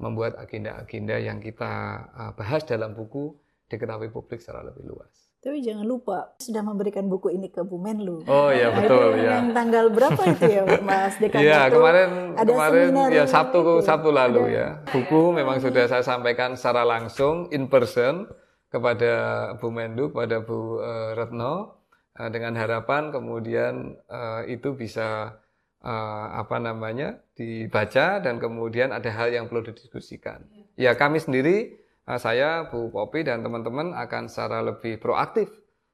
membuat 0.02 0.40
agenda-agenda 0.40 1.22
yang 1.22 1.38
kita 1.38 1.72
uh, 2.12 2.32
bahas 2.34 2.66
dalam 2.66 2.98
buku 2.98 3.38
diketahui 3.70 4.12
publik 4.12 4.42
secara 4.44 4.66
lebih 4.68 4.84
luas. 4.92 5.32
Tapi 5.42 5.58
jangan 5.66 5.90
lupa 5.90 6.38
sudah 6.38 6.62
memberikan 6.62 7.10
buku 7.10 7.34
ini 7.34 7.50
ke 7.50 7.66
Bu 7.66 7.82
Menlu. 7.82 8.22
Oh 8.30 8.54
iya 8.54 8.70
nah, 8.70 8.78
betul 8.78 9.18
ya. 9.18 9.42
Yang 9.42 9.50
tanggal 9.58 9.86
berapa 9.90 10.22
itu 10.38 10.46
ya 10.46 10.62
Mas 10.86 11.18
Dekan? 11.18 11.40
Iya 11.42 11.62
kemarin 11.66 12.10
ada 12.38 12.46
kemarin 12.46 12.90
ya 13.10 13.26
Sabtu 13.26 13.60
itu. 13.66 13.74
Sabtu 13.82 14.10
lalu 14.14 14.54
ada, 14.54 14.54
ya. 14.54 14.68
Buku 14.94 15.34
memang 15.34 15.58
sudah 15.58 15.90
saya 15.90 16.06
sampaikan 16.06 16.54
secara 16.54 16.86
langsung 16.86 17.50
in 17.50 17.66
person 17.74 18.30
kepada 18.70 19.14
Bu 19.58 19.74
Menlu, 19.74 20.14
kepada 20.14 20.46
Bu 20.46 20.78
uh, 20.78 21.18
Retno 21.18 21.81
dengan 22.30 22.54
harapan 22.60 23.10
kemudian 23.10 23.98
uh, 24.12 24.44
itu 24.46 24.76
bisa 24.76 25.40
uh, 25.82 26.28
apa 26.36 26.62
namanya 26.62 27.24
dibaca 27.34 28.22
dan 28.22 28.38
kemudian 28.38 28.94
ada 28.94 29.10
hal 29.10 29.34
yang 29.34 29.50
perlu 29.50 29.66
didiskusikan. 29.72 30.46
Ya 30.78 30.94
kami 30.94 31.18
sendiri 31.24 31.80
saya, 32.12 32.68
Bu 32.68 32.92
Popi, 32.92 33.24
dan 33.24 33.40
teman-teman 33.40 33.96
akan 33.96 34.28
secara 34.28 34.60
lebih 34.66 35.00
proaktif 35.00 35.48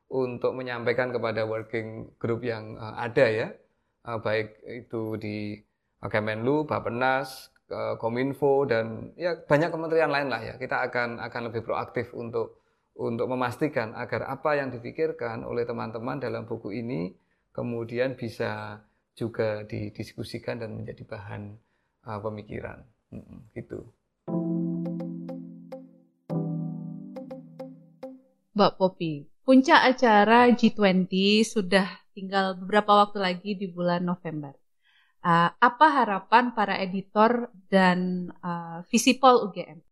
untuk 0.10 0.56
menyampaikan 0.56 1.14
kepada 1.14 1.46
working 1.46 2.16
group 2.18 2.42
yang 2.42 2.80
ada 2.80 3.28
ya, 3.28 3.52
baik 4.24 4.56
itu 4.66 5.20
di 5.20 5.62
Kemenlu, 6.02 6.64
Bapenas, 6.66 7.52
uh, 7.72 7.96
Kominfo 8.00 8.64
dan 8.68 9.12
ya 9.20 9.36
banyak 9.36 9.70
kementerian 9.74 10.12
lain 10.12 10.30
lah 10.32 10.42
ya. 10.44 10.54
Kita 10.56 10.84
akan 10.88 11.20
akan 11.22 11.42
lebih 11.52 11.62
proaktif 11.66 12.12
untuk 12.16 12.62
untuk 12.98 13.30
memastikan 13.30 13.94
agar 13.94 14.26
apa 14.26 14.58
yang 14.58 14.74
dipikirkan 14.74 15.46
oleh 15.46 15.64
teman-teman 15.70 16.18
dalam 16.18 16.50
buku 16.50 16.74
ini 16.74 17.14
kemudian 17.54 18.18
bisa 18.18 18.82
juga 19.18 19.66
didiskusikan 19.66 20.62
dan 20.62 20.78
menjadi 20.78 21.06
bahan 21.06 21.58
uh, 22.06 22.20
pemikiran. 22.22 22.86
Hmm, 23.10 23.50
gitu. 23.54 23.94
Mbak 28.58 28.74
Popi. 28.78 29.26
Puncak 29.46 29.96
acara 29.96 30.52
G20 30.52 31.08
sudah 31.48 31.88
tinggal 32.12 32.58
beberapa 32.60 33.06
waktu 33.06 33.22
lagi 33.22 33.52
di 33.56 33.70
bulan 33.70 34.04
November. 34.04 34.52
Uh, 35.24 35.50
apa 35.62 35.88
harapan 35.88 36.52
para 36.52 36.76
editor 36.78 37.54
dan 37.72 38.30
uh, 38.44 38.84
Visipol 38.92 39.48
UGM? 39.50 39.87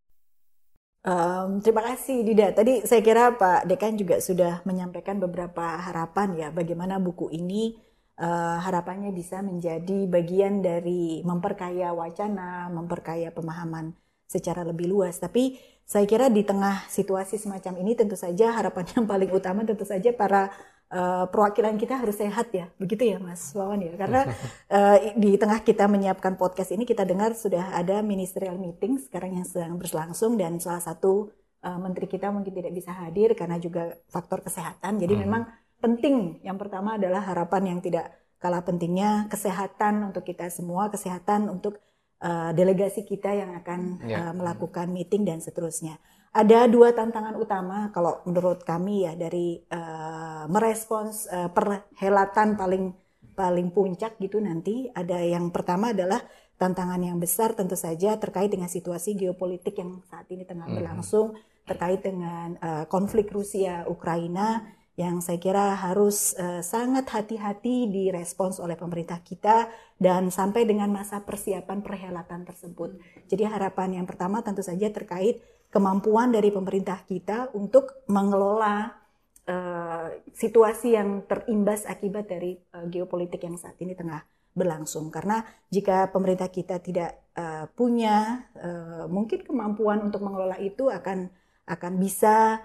Um, 1.05 1.61
terima 1.61 1.85
kasih 1.85 2.25
Dida. 2.25 2.49
Tadi 2.57 2.81
saya 2.81 3.01
kira 3.05 3.37
Pak 3.37 3.69
Dekan 3.69 3.93
juga 3.93 4.17
sudah 4.17 4.65
menyampaikan 4.65 5.21
beberapa 5.21 5.77
harapan 5.77 6.33
ya 6.33 6.47
bagaimana 6.49 6.97
buku 6.97 7.29
ini 7.29 7.77
uh, 8.17 8.57
harapannya 8.65 9.13
bisa 9.13 9.45
menjadi 9.45 10.09
bagian 10.09 10.65
dari 10.65 11.21
memperkaya 11.21 11.93
wacana, 11.93 12.73
memperkaya 12.73 13.29
pemahaman 13.29 13.93
secara 14.25 14.65
lebih 14.65 14.89
luas. 14.89 15.21
Tapi 15.21 15.61
saya 15.85 16.09
kira 16.09 16.33
di 16.33 16.41
tengah 16.41 16.89
situasi 16.89 17.37
semacam 17.37 17.85
ini 17.85 17.93
tentu 17.93 18.17
saja 18.17 18.57
harapan 18.57 18.89
yang 18.97 19.05
paling 19.05 19.29
utama 19.29 19.61
tentu 19.61 19.85
saja 19.85 20.09
para 20.09 20.49
uh, 20.91 21.25
perwakilan 21.29 21.77
kita 21.79 21.97
harus 21.97 22.17
sehat 22.19 22.51
ya. 22.53 22.69
Begitu 22.77 23.15
ya 23.15 23.17
Mas 23.17 23.53
Wawan 23.55 23.81
ya. 23.81 23.93
Karena 23.97 24.21
uh, 24.69 24.97
di 25.15 25.37
tengah 25.39 25.61
kita 25.65 25.89
menyiapkan 25.89 26.37
podcast 26.37 26.73
ini 26.75 26.83
kita 26.83 27.07
dengar 27.07 27.33
sudah 27.33 27.73
ada 27.73 28.03
ministerial 28.05 28.59
meeting 28.59 29.01
sekarang 29.01 29.39
yang 29.39 29.47
sedang 29.47 29.77
berlangsung 29.79 30.37
dan 30.37 30.57
salah 30.61 30.83
satu 30.83 31.31
uh, 31.65 31.79
menteri 31.81 32.05
kita 32.05 32.29
mungkin 32.29 32.53
tidak 32.53 32.73
bisa 32.73 32.91
hadir 32.93 33.33
karena 33.33 33.57
juga 33.57 33.97
faktor 34.11 34.45
kesehatan. 34.45 35.01
Jadi 35.01 35.13
hmm. 35.17 35.23
memang 35.25 35.43
penting 35.81 36.41
yang 36.45 36.57
pertama 36.57 36.97
adalah 36.97 37.21
harapan 37.25 37.77
yang 37.77 37.79
tidak 37.81 38.09
kalah 38.39 38.61
pentingnya 38.61 39.25
kesehatan 39.31 40.13
untuk 40.13 40.21
kita 40.21 40.51
semua, 40.53 40.93
kesehatan 40.93 41.49
untuk 41.49 41.81
uh, 42.21 42.53
delegasi 42.53 43.01
kita 43.07 43.33
yang 43.33 43.57
akan 43.57 44.05
uh, 44.05 44.33
melakukan 44.37 44.91
meeting 44.91 45.25
dan 45.25 45.41
seterusnya. 45.41 45.97
Ada 46.35 46.67
dua 46.67 46.91
tantangan 46.91 47.39
utama 47.39 47.95
kalau 47.95 48.19
menurut 48.27 48.67
kami 48.67 49.07
ya 49.07 49.15
dari 49.15 49.55
uh, 49.71 50.43
merespons 50.51 51.31
uh, 51.31 51.47
perhelatan 51.47 52.59
paling 52.59 52.91
paling 53.39 53.71
puncak 53.71 54.19
gitu 54.19 54.43
nanti. 54.43 54.91
Ada 54.91 55.23
yang 55.23 55.47
pertama 55.55 55.95
adalah 55.95 56.19
tantangan 56.59 56.99
yang 56.99 57.23
besar 57.23 57.55
tentu 57.55 57.79
saja 57.79 58.19
terkait 58.19 58.51
dengan 58.51 58.67
situasi 58.67 59.15
geopolitik 59.15 59.79
yang 59.79 60.03
saat 60.11 60.27
ini 60.27 60.43
tengah 60.43 60.67
mm-hmm. 60.67 60.75
berlangsung 60.75 61.39
terkait 61.63 62.03
dengan 62.03 62.59
uh, 62.59 62.83
konflik 62.91 63.31
Rusia 63.31 63.87
Ukraina 63.87 64.75
yang 64.95 65.19
saya 65.19 65.39
kira 65.39 65.75
harus 65.75 66.35
uh, 66.39 66.63
sangat 66.63 67.11
hati-hati 67.11 67.91
direspons 67.91 68.63
oleh 68.63 68.79
pemerintah 68.79 69.19
kita 69.19 69.67
dan 69.99 70.31
sampai 70.31 70.63
dengan 70.63 70.87
masa 70.87 71.23
persiapan 71.23 71.83
perhelatan 71.83 72.47
tersebut. 72.47 72.95
Jadi 73.27 73.43
harapan 73.43 73.99
yang 73.99 74.07
pertama 74.07 74.39
tentu 74.39 74.63
saja 74.63 74.87
terkait 74.91 75.43
kemampuan 75.75 76.31
dari 76.31 76.55
pemerintah 76.55 77.03
kita 77.03 77.51
untuk 77.51 78.07
mengelola 78.07 78.95
uh, 79.43 80.07
situasi 80.31 80.95
yang 80.95 81.27
terimbas 81.27 81.83
akibat 81.83 82.31
dari 82.31 82.55
uh, 82.71 82.87
geopolitik 82.87 83.43
yang 83.43 83.59
saat 83.59 83.75
ini 83.83 83.91
tengah 83.91 84.23
berlangsung. 84.55 85.11
Karena 85.11 85.43
jika 85.67 86.15
pemerintah 86.15 86.47
kita 86.47 86.79
tidak 86.79 87.27
uh, 87.35 87.67
punya 87.75 88.47
uh, 88.55 89.03
mungkin 89.11 89.43
kemampuan 89.43 89.99
untuk 89.99 90.23
mengelola 90.23 90.55
itu 90.63 90.87
akan 90.87 91.27
akan 91.67 91.93
bisa 91.99 92.63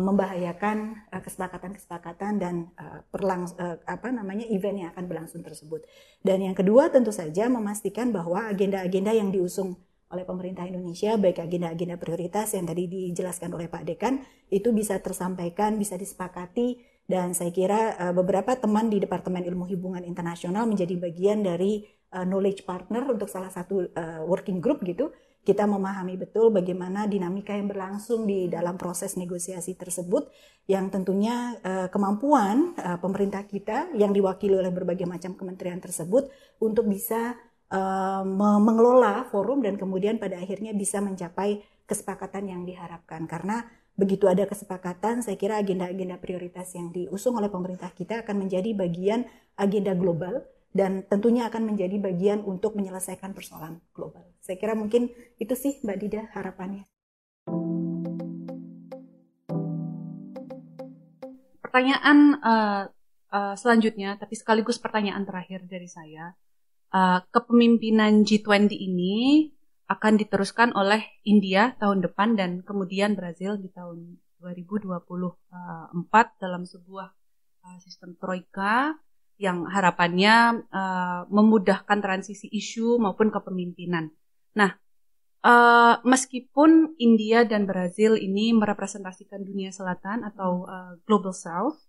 membahayakan 0.00 1.04
kesepakatan-kesepakatan 1.12 2.40
dan 2.40 2.72
perlang 3.12 3.44
apa 3.84 4.08
namanya 4.08 4.48
event 4.48 4.80
yang 4.80 4.88
akan 4.96 5.04
berlangsung 5.04 5.44
tersebut. 5.44 5.84
Dan 6.24 6.40
yang 6.40 6.56
kedua 6.56 6.88
tentu 6.88 7.12
saja 7.12 7.44
memastikan 7.52 8.08
bahwa 8.08 8.48
agenda-agenda 8.48 9.12
yang 9.12 9.28
diusung 9.28 9.76
oleh 10.10 10.26
pemerintah 10.26 10.66
Indonesia 10.66 11.14
baik 11.14 11.38
agenda-agenda 11.38 11.94
prioritas 11.94 12.50
yang 12.58 12.66
tadi 12.66 12.90
dijelaskan 12.90 13.54
oleh 13.54 13.70
Pak 13.70 13.86
Dekan 13.86 14.18
itu 14.50 14.74
bisa 14.74 14.98
tersampaikan, 14.98 15.78
bisa 15.78 15.94
disepakati 15.94 16.82
dan 17.10 17.34
saya 17.34 17.50
kira 17.50 17.98
uh, 17.98 18.14
beberapa 18.14 18.54
teman 18.54 18.86
di 18.86 19.02
Departemen 19.02 19.42
Ilmu 19.42 19.66
Hubungan 19.66 20.06
Internasional 20.06 20.66
menjadi 20.70 20.94
bagian 20.94 21.42
dari 21.42 21.82
uh, 22.14 22.22
knowledge 22.22 22.62
partner 22.62 23.02
untuk 23.10 23.26
salah 23.26 23.50
satu 23.50 23.90
uh, 23.90 24.22
working 24.26 24.62
group 24.62 24.82
gitu. 24.86 25.10
Kita 25.40 25.64
memahami 25.64 26.20
betul 26.20 26.52
bagaimana 26.52 27.08
dinamika 27.08 27.56
yang 27.56 27.66
berlangsung 27.66 28.28
di 28.28 28.46
dalam 28.46 28.76
proses 28.76 29.16
negosiasi 29.16 29.72
tersebut 29.72 30.28
yang 30.68 30.92
tentunya 30.92 31.56
kemampuan 31.88 32.76
pemerintah 33.00 33.48
kita 33.48 33.88
yang 33.96 34.12
diwakili 34.12 34.52
oleh 34.52 34.68
berbagai 34.68 35.08
macam 35.08 35.32
kementerian 35.32 35.80
tersebut 35.80 36.28
untuk 36.60 36.84
bisa 36.92 37.40
uh, 37.70 38.22
mengelola 38.60 39.26
forum 39.30 39.62
dan 39.62 39.78
kemudian 39.78 40.18
pada 40.18 40.36
akhirnya 40.38 40.74
bisa 40.74 40.98
mencapai 40.98 41.62
kesepakatan 41.86 42.50
yang 42.50 42.62
diharapkan 42.66 43.26
karena 43.26 43.66
begitu 43.98 44.30
ada 44.30 44.46
kesepakatan 44.46 45.20
saya 45.20 45.34
kira 45.34 45.58
agenda-agenda 45.58 46.16
prioritas 46.22 46.70
yang 46.78 46.94
diusung 46.94 47.36
oleh 47.36 47.50
pemerintah 47.50 47.90
kita 47.90 48.22
akan 48.22 48.46
menjadi 48.46 48.70
bagian 48.72 49.26
agenda 49.58 49.92
global 49.98 50.46
dan 50.70 51.02
tentunya 51.10 51.50
akan 51.50 51.74
menjadi 51.74 51.98
bagian 51.98 52.46
untuk 52.46 52.78
menyelesaikan 52.78 53.34
persoalan 53.34 53.82
global. 53.90 54.22
Saya 54.38 54.54
kira 54.54 54.78
mungkin 54.78 55.10
itu 55.42 55.54
sih 55.58 55.82
Mbak 55.82 55.98
Dida 55.98 56.22
harapannya. 56.30 56.86
Pertanyaan 61.58 62.38
uh, 62.38 62.82
uh, 63.34 63.54
selanjutnya, 63.58 64.14
tapi 64.18 64.34
sekaligus 64.38 64.78
pertanyaan 64.78 65.26
terakhir 65.26 65.66
dari 65.66 65.90
saya, 65.90 66.34
uh, 66.94 67.20
kepemimpinan 67.30 68.22
G20 68.26 68.70
ini 68.74 69.50
akan 69.90 70.22
diteruskan 70.22 70.70
oleh 70.78 71.02
India 71.26 71.74
tahun 71.82 72.06
depan 72.06 72.38
dan 72.38 72.62
kemudian 72.62 73.18
Brazil 73.18 73.58
di 73.58 73.66
tahun 73.74 74.22
2024 74.38 75.02
dalam 76.38 76.62
sebuah 76.62 77.08
uh, 77.66 77.78
sistem 77.82 78.14
troika 78.14 78.94
yang 79.40 79.64
harapannya 79.64 80.68
memudahkan 81.32 82.04
transisi 82.04 82.44
isu 82.52 83.00
maupun 83.00 83.32
kepemimpinan. 83.32 84.12
Nah, 84.52 84.76
meskipun 86.04 87.00
India 87.00 87.48
dan 87.48 87.64
Brazil 87.64 88.20
ini 88.20 88.52
merepresentasikan 88.52 89.40
dunia 89.40 89.72
selatan 89.72 90.28
atau 90.28 90.68
global 91.08 91.32
south, 91.32 91.80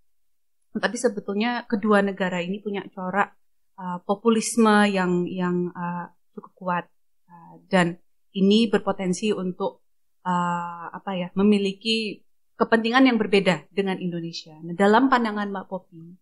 tapi 0.80 0.96
sebetulnya 0.96 1.68
kedua 1.68 2.00
negara 2.00 2.40
ini 2.40 2.64
punya 2.64 2.88
corak 2.88 3.36
uh, 3.82 3.98
populisme 4.06 4.86
yang 4.86 5.26
yang 5.26 5.74
uh, 5.74 6.14
cukup 6.38 6.54
kuat 6.54 6.86
uh, 7.26 7.58
dan 7.66 7.98
ini 8.38 8.70
berpotensi 8.70 9.34
untuk 9.34 9.82
uh, 10.24 10.86
apa 10.94 11.12
ya 11.18 11.28
memiliki 11.34 12.22
kepentingan 12.56 13.10
yang 13.10 13.18
berbeda 13.18 13.66
dengan 13.74 13.98
Indonesia. 13.98 14.54
Nah, 14.62 14.78
dalam 14.78 15.10
pandangan 15.10 15.50
Mbak 15.50 15.66
Popi, 15.66 16.14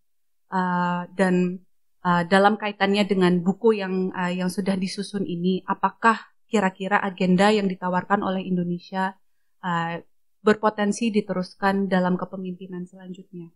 uh, 0.48 1.04
dan 1.12 1.60
uh, 2.00 2.24
dalam 2.24 2.56
kaitannya 2.56 3.04
dengan 3.04 3.44
buku 3.44 3.76
yang 3.76 4.08
uh, 4.16 4.32
yang 4.32 4.48
sudah 4.48 4.74
disusun 4.80 5.28
ini, 5.28 5.60
apakah 5.68 6.16
kira-kira 6.48 6.98
agenda 6.98 7.52
yang 7.52 7.68
ditawarkan 7.68 8.24
oleh 8.24 8.42
Indonesia 8.42 9.14
uh, 9.60 10.00
berpotensi 10.40 11.12
diteruskan 11.12 11.92
dalam 11.92 12.16
kepemimpinan 12.16 12.88
selanjutnya? 12.88 13.52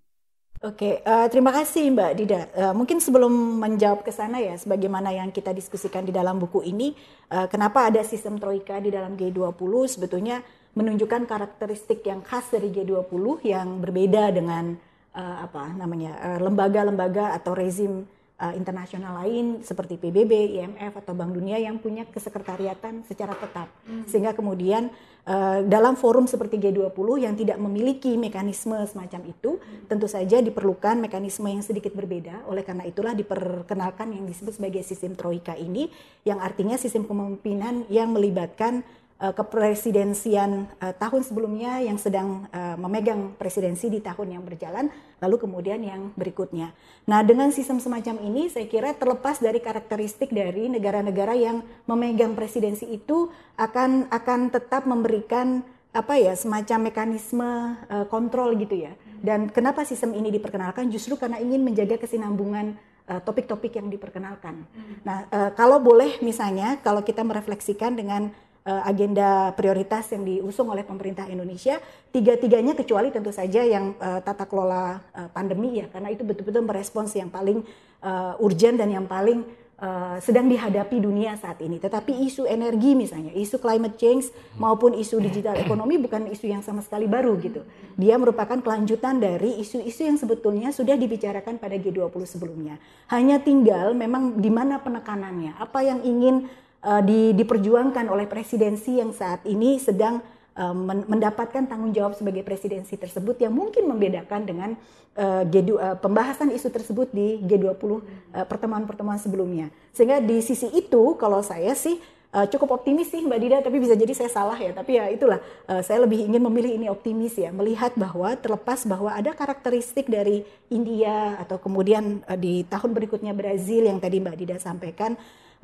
Oke, 0.64 1.04
uh, 1.04 1.28
terima 1.28 1.52
kasih 1.52 1.92
Mbak 1.92 2.12
Dida. 2.16 2.48
Uh, 2.56 2.72
mungkin 2.72 2.96
sebelum 2.96 3.60
menjawab 3.60 4.00
ke 4.00 4.08
sana 4.08 4.40
ya, 4.40 4.56
sebagaimana 4.56 5.12
yang 5.12 5.28
kita 5.28 5.52
diskusikan 5.52 6.08
di 6.08 6.08
dalam 6.08 6.40
buku 6.40 6.64
ini, 6.64 6.96
uh, 7.28 7.44
kenapa 7.52 7.92
ada 7.92 8.00
sistem 8.00 8.40
troika 8.40 8.80
di 8.80 8.88
dalam 8.88 9.12
G20 9.12 9.60
sebetulnya 9.92 10.40
menunjukkan 10.72 11.28
karakteristik 11.28 12.00
yang 12.08 12.24
khas 12.24 12.48
dari 12.48 12.72
G20 12.72 13.44
yang 13.44 13.84
berbeda 13.84 14.32
dengan 14.32 14.80
uh, 15.12 15.36
apa 15.44 15.68
namanya 15.76 16.16
lembaga 16.16 16.32
eh, 16.32 16.40
lembaga-lembaga 16.48 17.24
atau 17.36 17.52
rezim 17.52 18.08
uh, 18.44 18.52
internasional 18.52 19.24
lain 19.24 19.64
seperti 19.64 19.96
PBB, 19.96 20.60
IMF 20.60 21.00
atau 21.00 21.16
Bank 21.16 21.32
Dunia 21.32 21.56
yang 21.56 21.80
punya 21.80 22.04
kesekretariatan 22.04 23.08
secara 23.08 23.32
tetap. 23.32 23.72
Hmm. 23.88 24.04
Sehingga 24.04 24.36
kemudian 24.36 24.92
uh, 25.24 25.64
dalam 25.64 25.96
forum 25.96 26.28
seperti 26.28 26.60
G20 26.60 27.24
yang 27.24 27.34
tidak 27.34 27.56
memiliki 27.56 28.20
mekanisme 28.20 28.76
semacam 28.84 29.20
itu, 29.24 29.56
hmm. 29.56 29.88
tentu 29.88 30.04
saja 30.04 30.44
diperlukan 30.44 31.00
mekanisme 31.00 31.48
yang 31.48 31.64
sedikit 31.64 31.96
berbeda. 31.96 32.44
Oleh 32.52 32.60
karena 32.60 32.84
itulah 32.84 33.16
diperkenalkan 33.16 34.12
yang 34.12 34.28
disebut 34.28 34.60
sebagai 34.60 34.84
sistem 34.84 35.16
troika 35.16 35.56
ini 35.56 35.88
yang 36.28 36.44
artinya 36.44 36.76
sistem 36.76 37.08
kepemimpinan 37.08 37.88
yang 37.88 38.12
melibatkan 38.12 38.84
kepresidensian 39.32 40.68
uh, 40.82 40.92
tahun 40.98 41.22
sebelumnya 41.24 41.80
yang 41.80 41.96
sedang 41.96 42.44
uh, 42.50 42.76
memegang 42.76 43.32
presidensi 43.38 43.88
di 43.88 44.02
tahun 44.02 44.36
yang 44.36 44.42
berjalan, 44.42 44.90
lalu 45.22 45.36
kemudian 45.38 45.80
yang 45.80 46.10
berikutnya. 46.18 46.74
Nah, 47.06 47.22
dengan 47.22 47.54
sistem 47.54 47.78
semacam 47.78 48.20
ini, 48.20 48.50
saya 48.50 48.66
kira 48.66 48.92
terlepas 48.92 49.38
dari 49.38 49.62
karakteristik 49.62 50.34
dari 50.34 50.66
negara-negara 50.66 51.32
yang 51.38 51.62
memegang 51.86 52.34
presidensi 52.34 52.84
itu 52.90 53.30
akan 53.56 54.10
akan 54.10 54.50
tetap 54.50 54.84
memberikan 54.84 55.62
apa 55.94 56.18
ya 56.18 56.34
semacam 56.34 56.90
mekanisme 56.90 57.78
uh, 57.86 58.04
kontrol 58.10 58.52
gitu 58.58 58.82
ya. 58.82 58.92
Dan 59.24 59.48
kenapa 59.48 59.86
sistem 59.86 60.12
ini 60.12 60.34
diperkenalkan? 60.34 60.90
Justru 60.92 61.16
karena 61.16 61.40
ingin 61.40 61.64
menjaga 61.64 61.96
kesinambungan 61.96 62.76
topik-topik 63.04 63.72
uh, 63.72 63.76
yang 63.84 63.88
diperkenalkan. 63.92 64.64
Nah, 65.04 65.28
uh, 65.28 65.52
kalau 65.52 65.76
boleh 65.76 66.20
misalnya 66.24 66.80
kalau 66.80 67.04
kita 67.04 67.20
merefleksikan 67.20 67.96
dengan 67.96 68.32
agenda 68.64 69.52
prioritas 69.52 70.08
yang 70.08 70.24
diusung 70.24 70.72
oleh 70.72 70.88
pemerintah 70.88 71.28
Indonesia, 71.28 71.76
tiga-tiganya 72.08 72.72
kecuali 72.72 73.12
tentu 73.12 73.28
saja 73.28 73.60
yang 73.60 73.92
uh, 74.00 74.24
tata 74.24 74.48
kelola 74.48 75.04
uh, 75.12 75.28
pandemi 75.28 75.84
ya, 75.84 75.86
karena 75.92 76.08
itu 76.08 76.24
betul-betul 76.24 76.64
merespons 76.64 77.12
yang 77.12 77.28
paling 77.28 77.60
uh, 78.00 78.40
urgent 78.40 78.80
dan 78.80 78.88
yang 78.88 79.04
paling 79.04 79.44
uh, 79.84 80.16
sedang 80.16 80.48
dihadapi 80.48 80.96
dunia 80.96 81.36
saat 81.36 81.60
ini. 81.60 81.76
Tetapi 81.76 82.24
isu 82.24 82.48
energi 82.48 82.96
misalnya, 82.96 83.36
isu 83.36 83.60
climate 83.60 84.00
change 84.00 84.32
maupun 84.56 84.96
isu 84.96 85.20
digital 85.20 85.60
ekonomi 85.60 86.00
bukan 86.00 86.32
isu 86.32 86.48
yang 86.48 86.64
sama 86.64 86.80
sekali 86.80 87.04
baru 87.04 87.36
gitu. 87.44 87.68
Dia 88.00 88.16
merupakan 88.16 88.56
kelanjutan 88.56 89.20
dari 89.20 89.60
isu-isu 89.60 90.08
yang 90.08 90.16
sebetulnya 90.16 90.72
sudah 90.72 90.96
dibicarakan 90.96 91.60
pada 91.60 91.76
G20 91.76 92.22
sebelumnya. 92.24 92.80
Hanya 93.12 93.44
tinggal 93.44 93.92
memang 93.92 94.40
di 94.40 94.48
mana 94.48 94.80
penekanannya, 94.80 95.60
apa 95.60 95.84
yang 95.84 96.00
ingin 96.00 96.48
uh, 96.84 97.02
di, 97.02 97.32
diperjuangkan 97.32 98.06
oleh 98.12 98.28
presidensi 98.28 99.00
yang 99.00 99.10
saat 99.16 99.42
ini 99.48 99.80
sedang 99.80 100.20
uh, 100.54 100.76
mendapatkan 101.08 101.64
tanggung 101.64 101.90
jawab 101.96 102.12
sebagai 102.14 102.44
presidensi 102.44 103.00
tersebut 103.00 103.40
yang 103.40 103.56
mungkin 103.56 103.88
membedakan 103.88 104.44
dengan 104.44 104.70
G2, 105.14 105.70
uh, 105.78 105.94
pembahasan 106.02 106.50
isu 106.50 106.74
tersebut 106.74 107.14
di 107.14 107.38
G20 107.46 108.02
pertemuan-pertemuan 108.50 109.14
sebelumnya. 109.22 109.70
Sehingga 109.94 110.18
di 110.18 110.42
sisi 110.42 110.66
itu 110.74 111.14
kalau 111.14 111.38
saya 111.38 111.70
sih 111.78 112.02
cukup 112.50 112.82
optimis 112.82 113.14
sih 113.14 113.22
Mbak 113.22 113.38
Dida, 113.38 113.58
tapi 113.62 113.78
bisa 113.78 113.94
jadi 113.94 114.10
saya 114.10 114.26
salah 114.26 114.58
ya. 114.58 114.74
Tapi 114.74 114.98
ya 114.98 115.06
itulah, 115.06 115.38
saya 115.86 116.02
lebih 116.02 116.18
ingin 116.26 116.42
memilih 116.42 116.74
ini 116.74 116.90
optimis 116.90 117.38
ya, 117.38 117.54
melihat 117.54 117.94
bahwa 117.94 118.34
terlepas 118.34 118.82
bahwa 118.90 119.14
ada 119.14 119.30
karakteristik 119.30 120.10
dari 120.10 120.42
India 120.66 121.38
atau 121.38 121.62
kemudian 121.62 122.26
di 122.42 122.66
tahun 122.66 122.90
berikutnya 122.90 123.38
Brazil 123.38 123.86
yang 123.86 124.02
tadi 124.02 124.18
Mbak 124.18 124.34
Dida 124.34 124.58
sampaikan, 124.58 125.14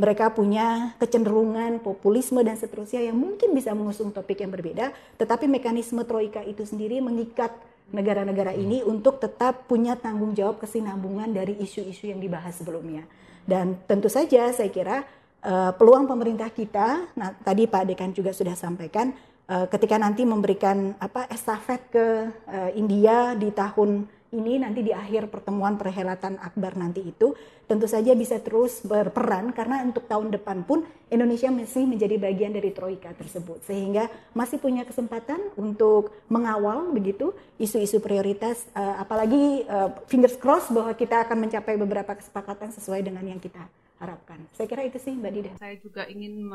mereka 0.00 0.32
punya 0.32 0.96
kecenderungan 0.96 1.84
populisme 1.84 2.40
dan 2.40 2.56
seterusnya 2.56 3.04
yang 3.04 3.20
mungkin 3.20 3.52
bisa 3.52 3.76
mengusung 3.76 4.08
topik 4.08 4.40
yang 4.40 4.48
berbeda, 4.48 4.96
tetapi 5.20 5.44
mekanisme 5.44 6.00
troika 6.08 6.40
itu 6.40 6.64
sendiri 6.64 7.04
mengikat 7.04 7.52
negara-negara 7.92 8.56
ini 8.56 8.80
untuk 8.80 9.20
tetap 9.20 9.68
punya 9.68 10.00
tanggung 10.00 10.32
jawab 10.32 10.56
kesinambungan 10.56 11.28
dari 11.36 11.60
isu-isu 11.60 12.08
yang 12.08 12.16
dibahas 12.16 12.56
sebelumnya. 12.56 13.04
Dan 13.44 13.76
tentu 13.84 14.08
saja 14.08 14.48
saya 14.56 14.72
kira 14.72 15.04
uh, 15.44 15.76
peluang 15.76 16.08
pemerintah 16.08 16.48
kita, 16.48 17.12
nah 17.12 17.36
tadi 17.44 17.68
Pak 17.68 17.92
Dekan 17.92 18.16
juga 18.16 18.32
sudah 18.32 18.56
sampaikan, 18.56 19.12
uh, 19.52 19.68
ketika 19.68 20.00
nanti 20.00 20.24
memberikan 20.24 20.96
apa 20.96 21.28
estafet 21.28 21.82
ke 21.92 22.06
uh, 22.48 22.70
India 22.72 23.36
di 23.36 23.52
tahun 23.52 24.08
ini 24.30 24.62
nanti 24.62 24.86
di 24.86 24.94
akhir 24.94 25.26
pertemuan 25.26 25.74
perhelatan 25.74 26.38
akbar 26.38 26.78
nanti 26.78 27.02
itu 27.02 27.34
tentu 27.66 27.86
saja 27.90 28.14
bisa 28.14 28.38
terus 28.38 28.82
berperan 28.82 29.50
karena 29.50 29.82
untuk 29.82 30.06
tahun 30.06 30.30
depan 30.34 30.62
pun 30.66 30.86
Indonesia 31.10 31.50
masih 31.50 31.86
menjadi 31.86 32.18
bagian 32.18 32.54
dari 32.54 32.70
troika 32.70 33.10
tersebut 33.14 33.62
sehingga 33.66 34.06
masih 34.34 34.62
punya 34.62 34.86
kesempatan 34.86 35.38
untuk 35.58 36.14
mengawal 36.30 36.90
begitu 36.94 37.34
isu-isu 37.58 37.98
prioritas 37.98 38.66
uh, 38.74 39.02
apalagi 39.02 39.66
uh, 39.66 39.90
fingers 40.06 40.38
cross 40.38 40.70
bahwa 40.70 40.94
kita 40.94 41.26
akan 41.26 41.46
mencapai 41.46 41.74
beberapa 41.74 42.14
kesepakatan 42.14 42.70
sesuai 42.74 43.02
dengan 43.02 43.26
yang 43.26 43.42
kita 43.42 43.66
harapkan. 44.00 44.40
Saya 44.56 44.66
kira 44.66 44.82
itu 44.86 44.96
sih 44.96 45.12
Mbak 45.12 45.32
Dida. 45.34 45.52
Saya 45.60 45.76
juga 45.76 46.08
ingin 46.08 46.48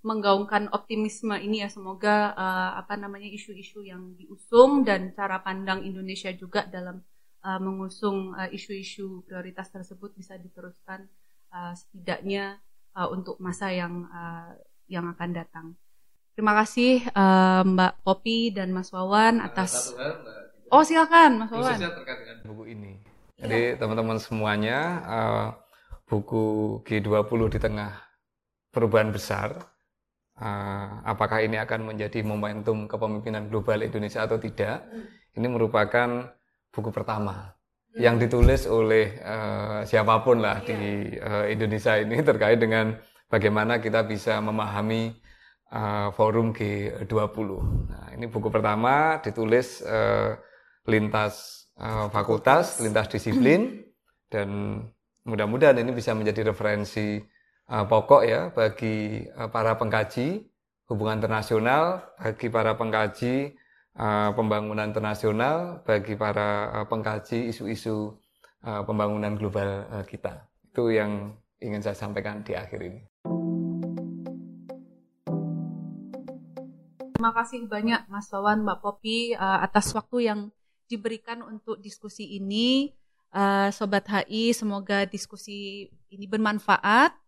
menggaungkan 0.00 0.72
optimisme 0.72 1.36
ini 1.36 1.60
ya 1.60 1.68
semoga 1.68 2.32
uh, 2.32 2.72
apa 2.80 2.96
namanya 2.96 3.28
isu-isu 3.28 3.84
yang 3.84 4.16
diusung 4.16 4.80
dan 4.80 5.12
cara 5.12 5.44
pandang 5.44 5.84
Indonesia 5.84 6.32
juga 6.32 6.64
dalam 6.64 7.04
uh, 7.44 7.60
mengusung 7.60 8.32
eh, 8.32 8.56
isu-isu 8.56 9.20
uh, 9.20 9.24
prioritas 9.28 9.68
tersebut 9.68 10.16
bisa 10.16 10.40
diteruskan 10.40 11.04
uh, 11.52 11.76
setidaknya 11.76 12.56
uh, 12.96 13.12
untuk 13.12 13.36
masa 13.44 13.68
yang 13.68 14.08
uh, 14.08 14.56
yang 14.88 15.04
akan 15.12 15.30
datang. 15.36 15.66
Terima 16.32 16.56
kasih 16.56 17.04
uh, 17.12 17.60
Mbak 17.68 18.00
Popi 18.00 18.56
dan 18.56 18.72
Mas 18.72 18.88
Wawan 18.88 19.44
atas 19.44 19.92
hal. 19.92 20.16
Oh 20.72 20.80
silakan 20.80 21.44
Mas 21.44 21.52
Wawan. 21.52 21.76
Khususnya 21.76 21.92
terkait 21.92 22.18
dengan 22.24 22.36
buku 22.48 22.64
ini. 22.72 22.92
Jadi 23.36 23.76
teman-teman 23.76 24.16
semuanya 24.16 24.78
uh, 25.04 25.46
buku 26.08 26.80
G20 26.88 27.40
di 27.52 27.58
tengah 27.60 27.92
perubahan 28.72 29.12
besar 29.12 29.69
uh, 30.40 31.04
apakah 31.04 31.44
ini 31.44 31.60
akan 31.60 31.94
menjadi 31.94 32.24
momentum 32.24 32.88
kepemimpinan 32.88 33.52
global 33.52 33.84
Indonesia 33.84 34.24
atau 34.24 34.40
tidak. 34.40 34.88
Ini 35.36 35.46
merupakan 35.46 36.32
buku 36.72 36.90
pertama 36.90 37.54
yang 37.98 38.22
ditulis 38.22 38.70
oleh 38.70 39.18
uh, 39.18 39.82
siapa 39.82 40.22
pun 40.22 40.38
lah 40.38 40.62
di 40.62 41.10
uh, 41.18 41.46
Indonesia 41.50 41.98
ini 41.98 42.22
terkait 42.30 42.58
dengan 42.62 42.94
bagaimana 43.26 43.82
kita 43.82 44.06
bisa 44.06 44.38
memahami 44.38 45.14
uh, 45.74 46.14
forum 46.14 46.54
G20. 46.54 47.48
Nah, 47.90 48.06
ini 48.14 48.26
buku 48.30 48.46
pertama 48.50 49.18
ditulis 49.22 49.82
uh, 49.82 50.38
lintas 50.86 51.66
uh, 51.78 52.06
fakultas, 52.10 52.78
lintas 52.78 53.10
disiplin 53.10 53.82
dan 54.32 54.80
mudah-mudahan 55.26 55.78
ini 55.82 55.90
bisa 55.90 56.14
menjadi 56.14 56.54
referensi 56.54 57.18
uh, 57.70 57.86
pokok 57.86 58.22
ya 58.26 58.50
bagi 58.50 59.24
uh, 59.38 59.46
para 59.48 59.78
pengkaji 59.78 60.42
hubungan 60.90 61.22
internasional, 61.22 62.02
bagi 62.18 62.50
para 62.50 62.74
pengkaji 62.74 63.54
uh, 63.94 64.34
pembangunan 64.34 64.90
internasional, 64.90 65.86
bagi 65.86 66.18
para 66.18 66.82
uh, 66.82 66.86
pengkaji 66.90 67.54
isu-isu 67.54 68.18
uh, 68.66 68.82
pembangunan 68.82 69.38
global 69.38 69.86
uh, 69.86 70.04
kita. 70.04 70.50
Itu 70.66 70.90
yang 70.90 71.38
ingin 71.62 71.78
saya 71.78 71.94
sampaikan 71.94 72.42
di 72.42 72.58
akhir 72.58 72.80
ini. 72.82 73.00
Terima 77.14 77.36
kasih 77.36 77.68
banyak 77.68 78.08
Mas 78.08 78.32
Wawan, 78.32 78.64
Mbak 78.66 78.78
Popi 78.82 79.36
uh, 79.36 79.60
atas 79.62 79.92
waktu 79.94 80.26
yang 80.26 80.40
diberikan 80.90 81.46
untuk 81.46 81.78
diskusi 81.78 82.26
ini. 82.34 82.90
Uh, 83.30 83.70
Sobat 83.70 84.10
HI, 84.10 84.50
semoga 84.50 85.06
diskusi 85.06 85.86
ini 86.10 86.26
bermanfaat 86.26 87.19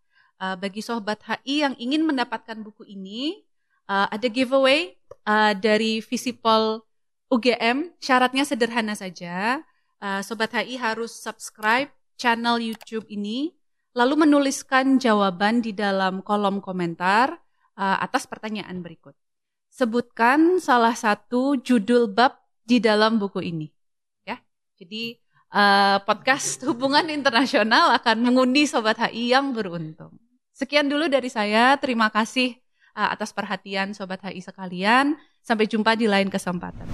uh, 0.42 0.56
bagi 0.58 0.82
sobat 0.82 1.22
HI 1.22 1.62
yang 1.62 1.74
ingin 1.78 2.02
mendapatkan 2.02 2.58
buku 2.58 2.82
ini, 2.90 3.38
uh, 3.86 4.10
ada 4.10 4.26
giveaway 4.26 4.98
uh, 5.22 5.54
dari 5.54 6.02
Visipol 6.02 6.82
UGM. 7.30 7.94
Syaratnya 8.02 8.42
sederhana 8.42 8.98
saja. 8.98 9.62
Uh, 10.02 10.18
sobat 10.26 10.50
HI 10.50 10.82
harus 10.82 11.14
subscribe 11.14 11.86
channel 12.18 12.58
YouTube 12.58 13.06
ini, 13.06 13.54
lalu 13.94 14.26
menuliskan 14.26 14.98
jawaban 14.98 15.62
di 15.62 15.70
dalam 15.70 16.26
kolom 16.26 16.58
komentar 16.58 17.38
uh, 17.78 18.02
atas 18.02 18.26
pertanyaan 18.26 18.82
berikut. 18.82 19.14
Sebutkan 19.72 20.60
salah 20.60 20.92
satu 20.92 21.56
judul 21.56 22.10
bab 22.10 22.36
di 22.66 22.82
dalam 22.82 23.16
buku 23.16 23.40
ini. 23.40 23.70
Ya, 24.26 24.42
jadi 24.76 25.16
uh, 25.54 26.02
podcast 26.02 26.60
hubungan 26.68 27.06
internasional 27.08 27.94
akan 27.96 28.26
mengundi 28.26 28.66
sobat 28.66 28.98
HI 28.98 29.32
yang 29.32 29.54
beruntung. 29.54 30.18
Sekian 30.52 30.86
dulu 30.86 31.08
dari 31.08 31.32
saya. 31.32 31.76
Terima 31.80 32.12
kasih 32.12 32.56
uh, 32.92 33.08
atas 33.12 33.32
perhatian 33.32 33.96
Sobat 33.96 34.20
HI 34.20 34.44
sekalian. 34.44 35.16
Sampai 35.42 35.66
jumpa 35.66 35.96
di 35.98 36.06
lain 36.06 36.28
kesempatan. 36.30 36.86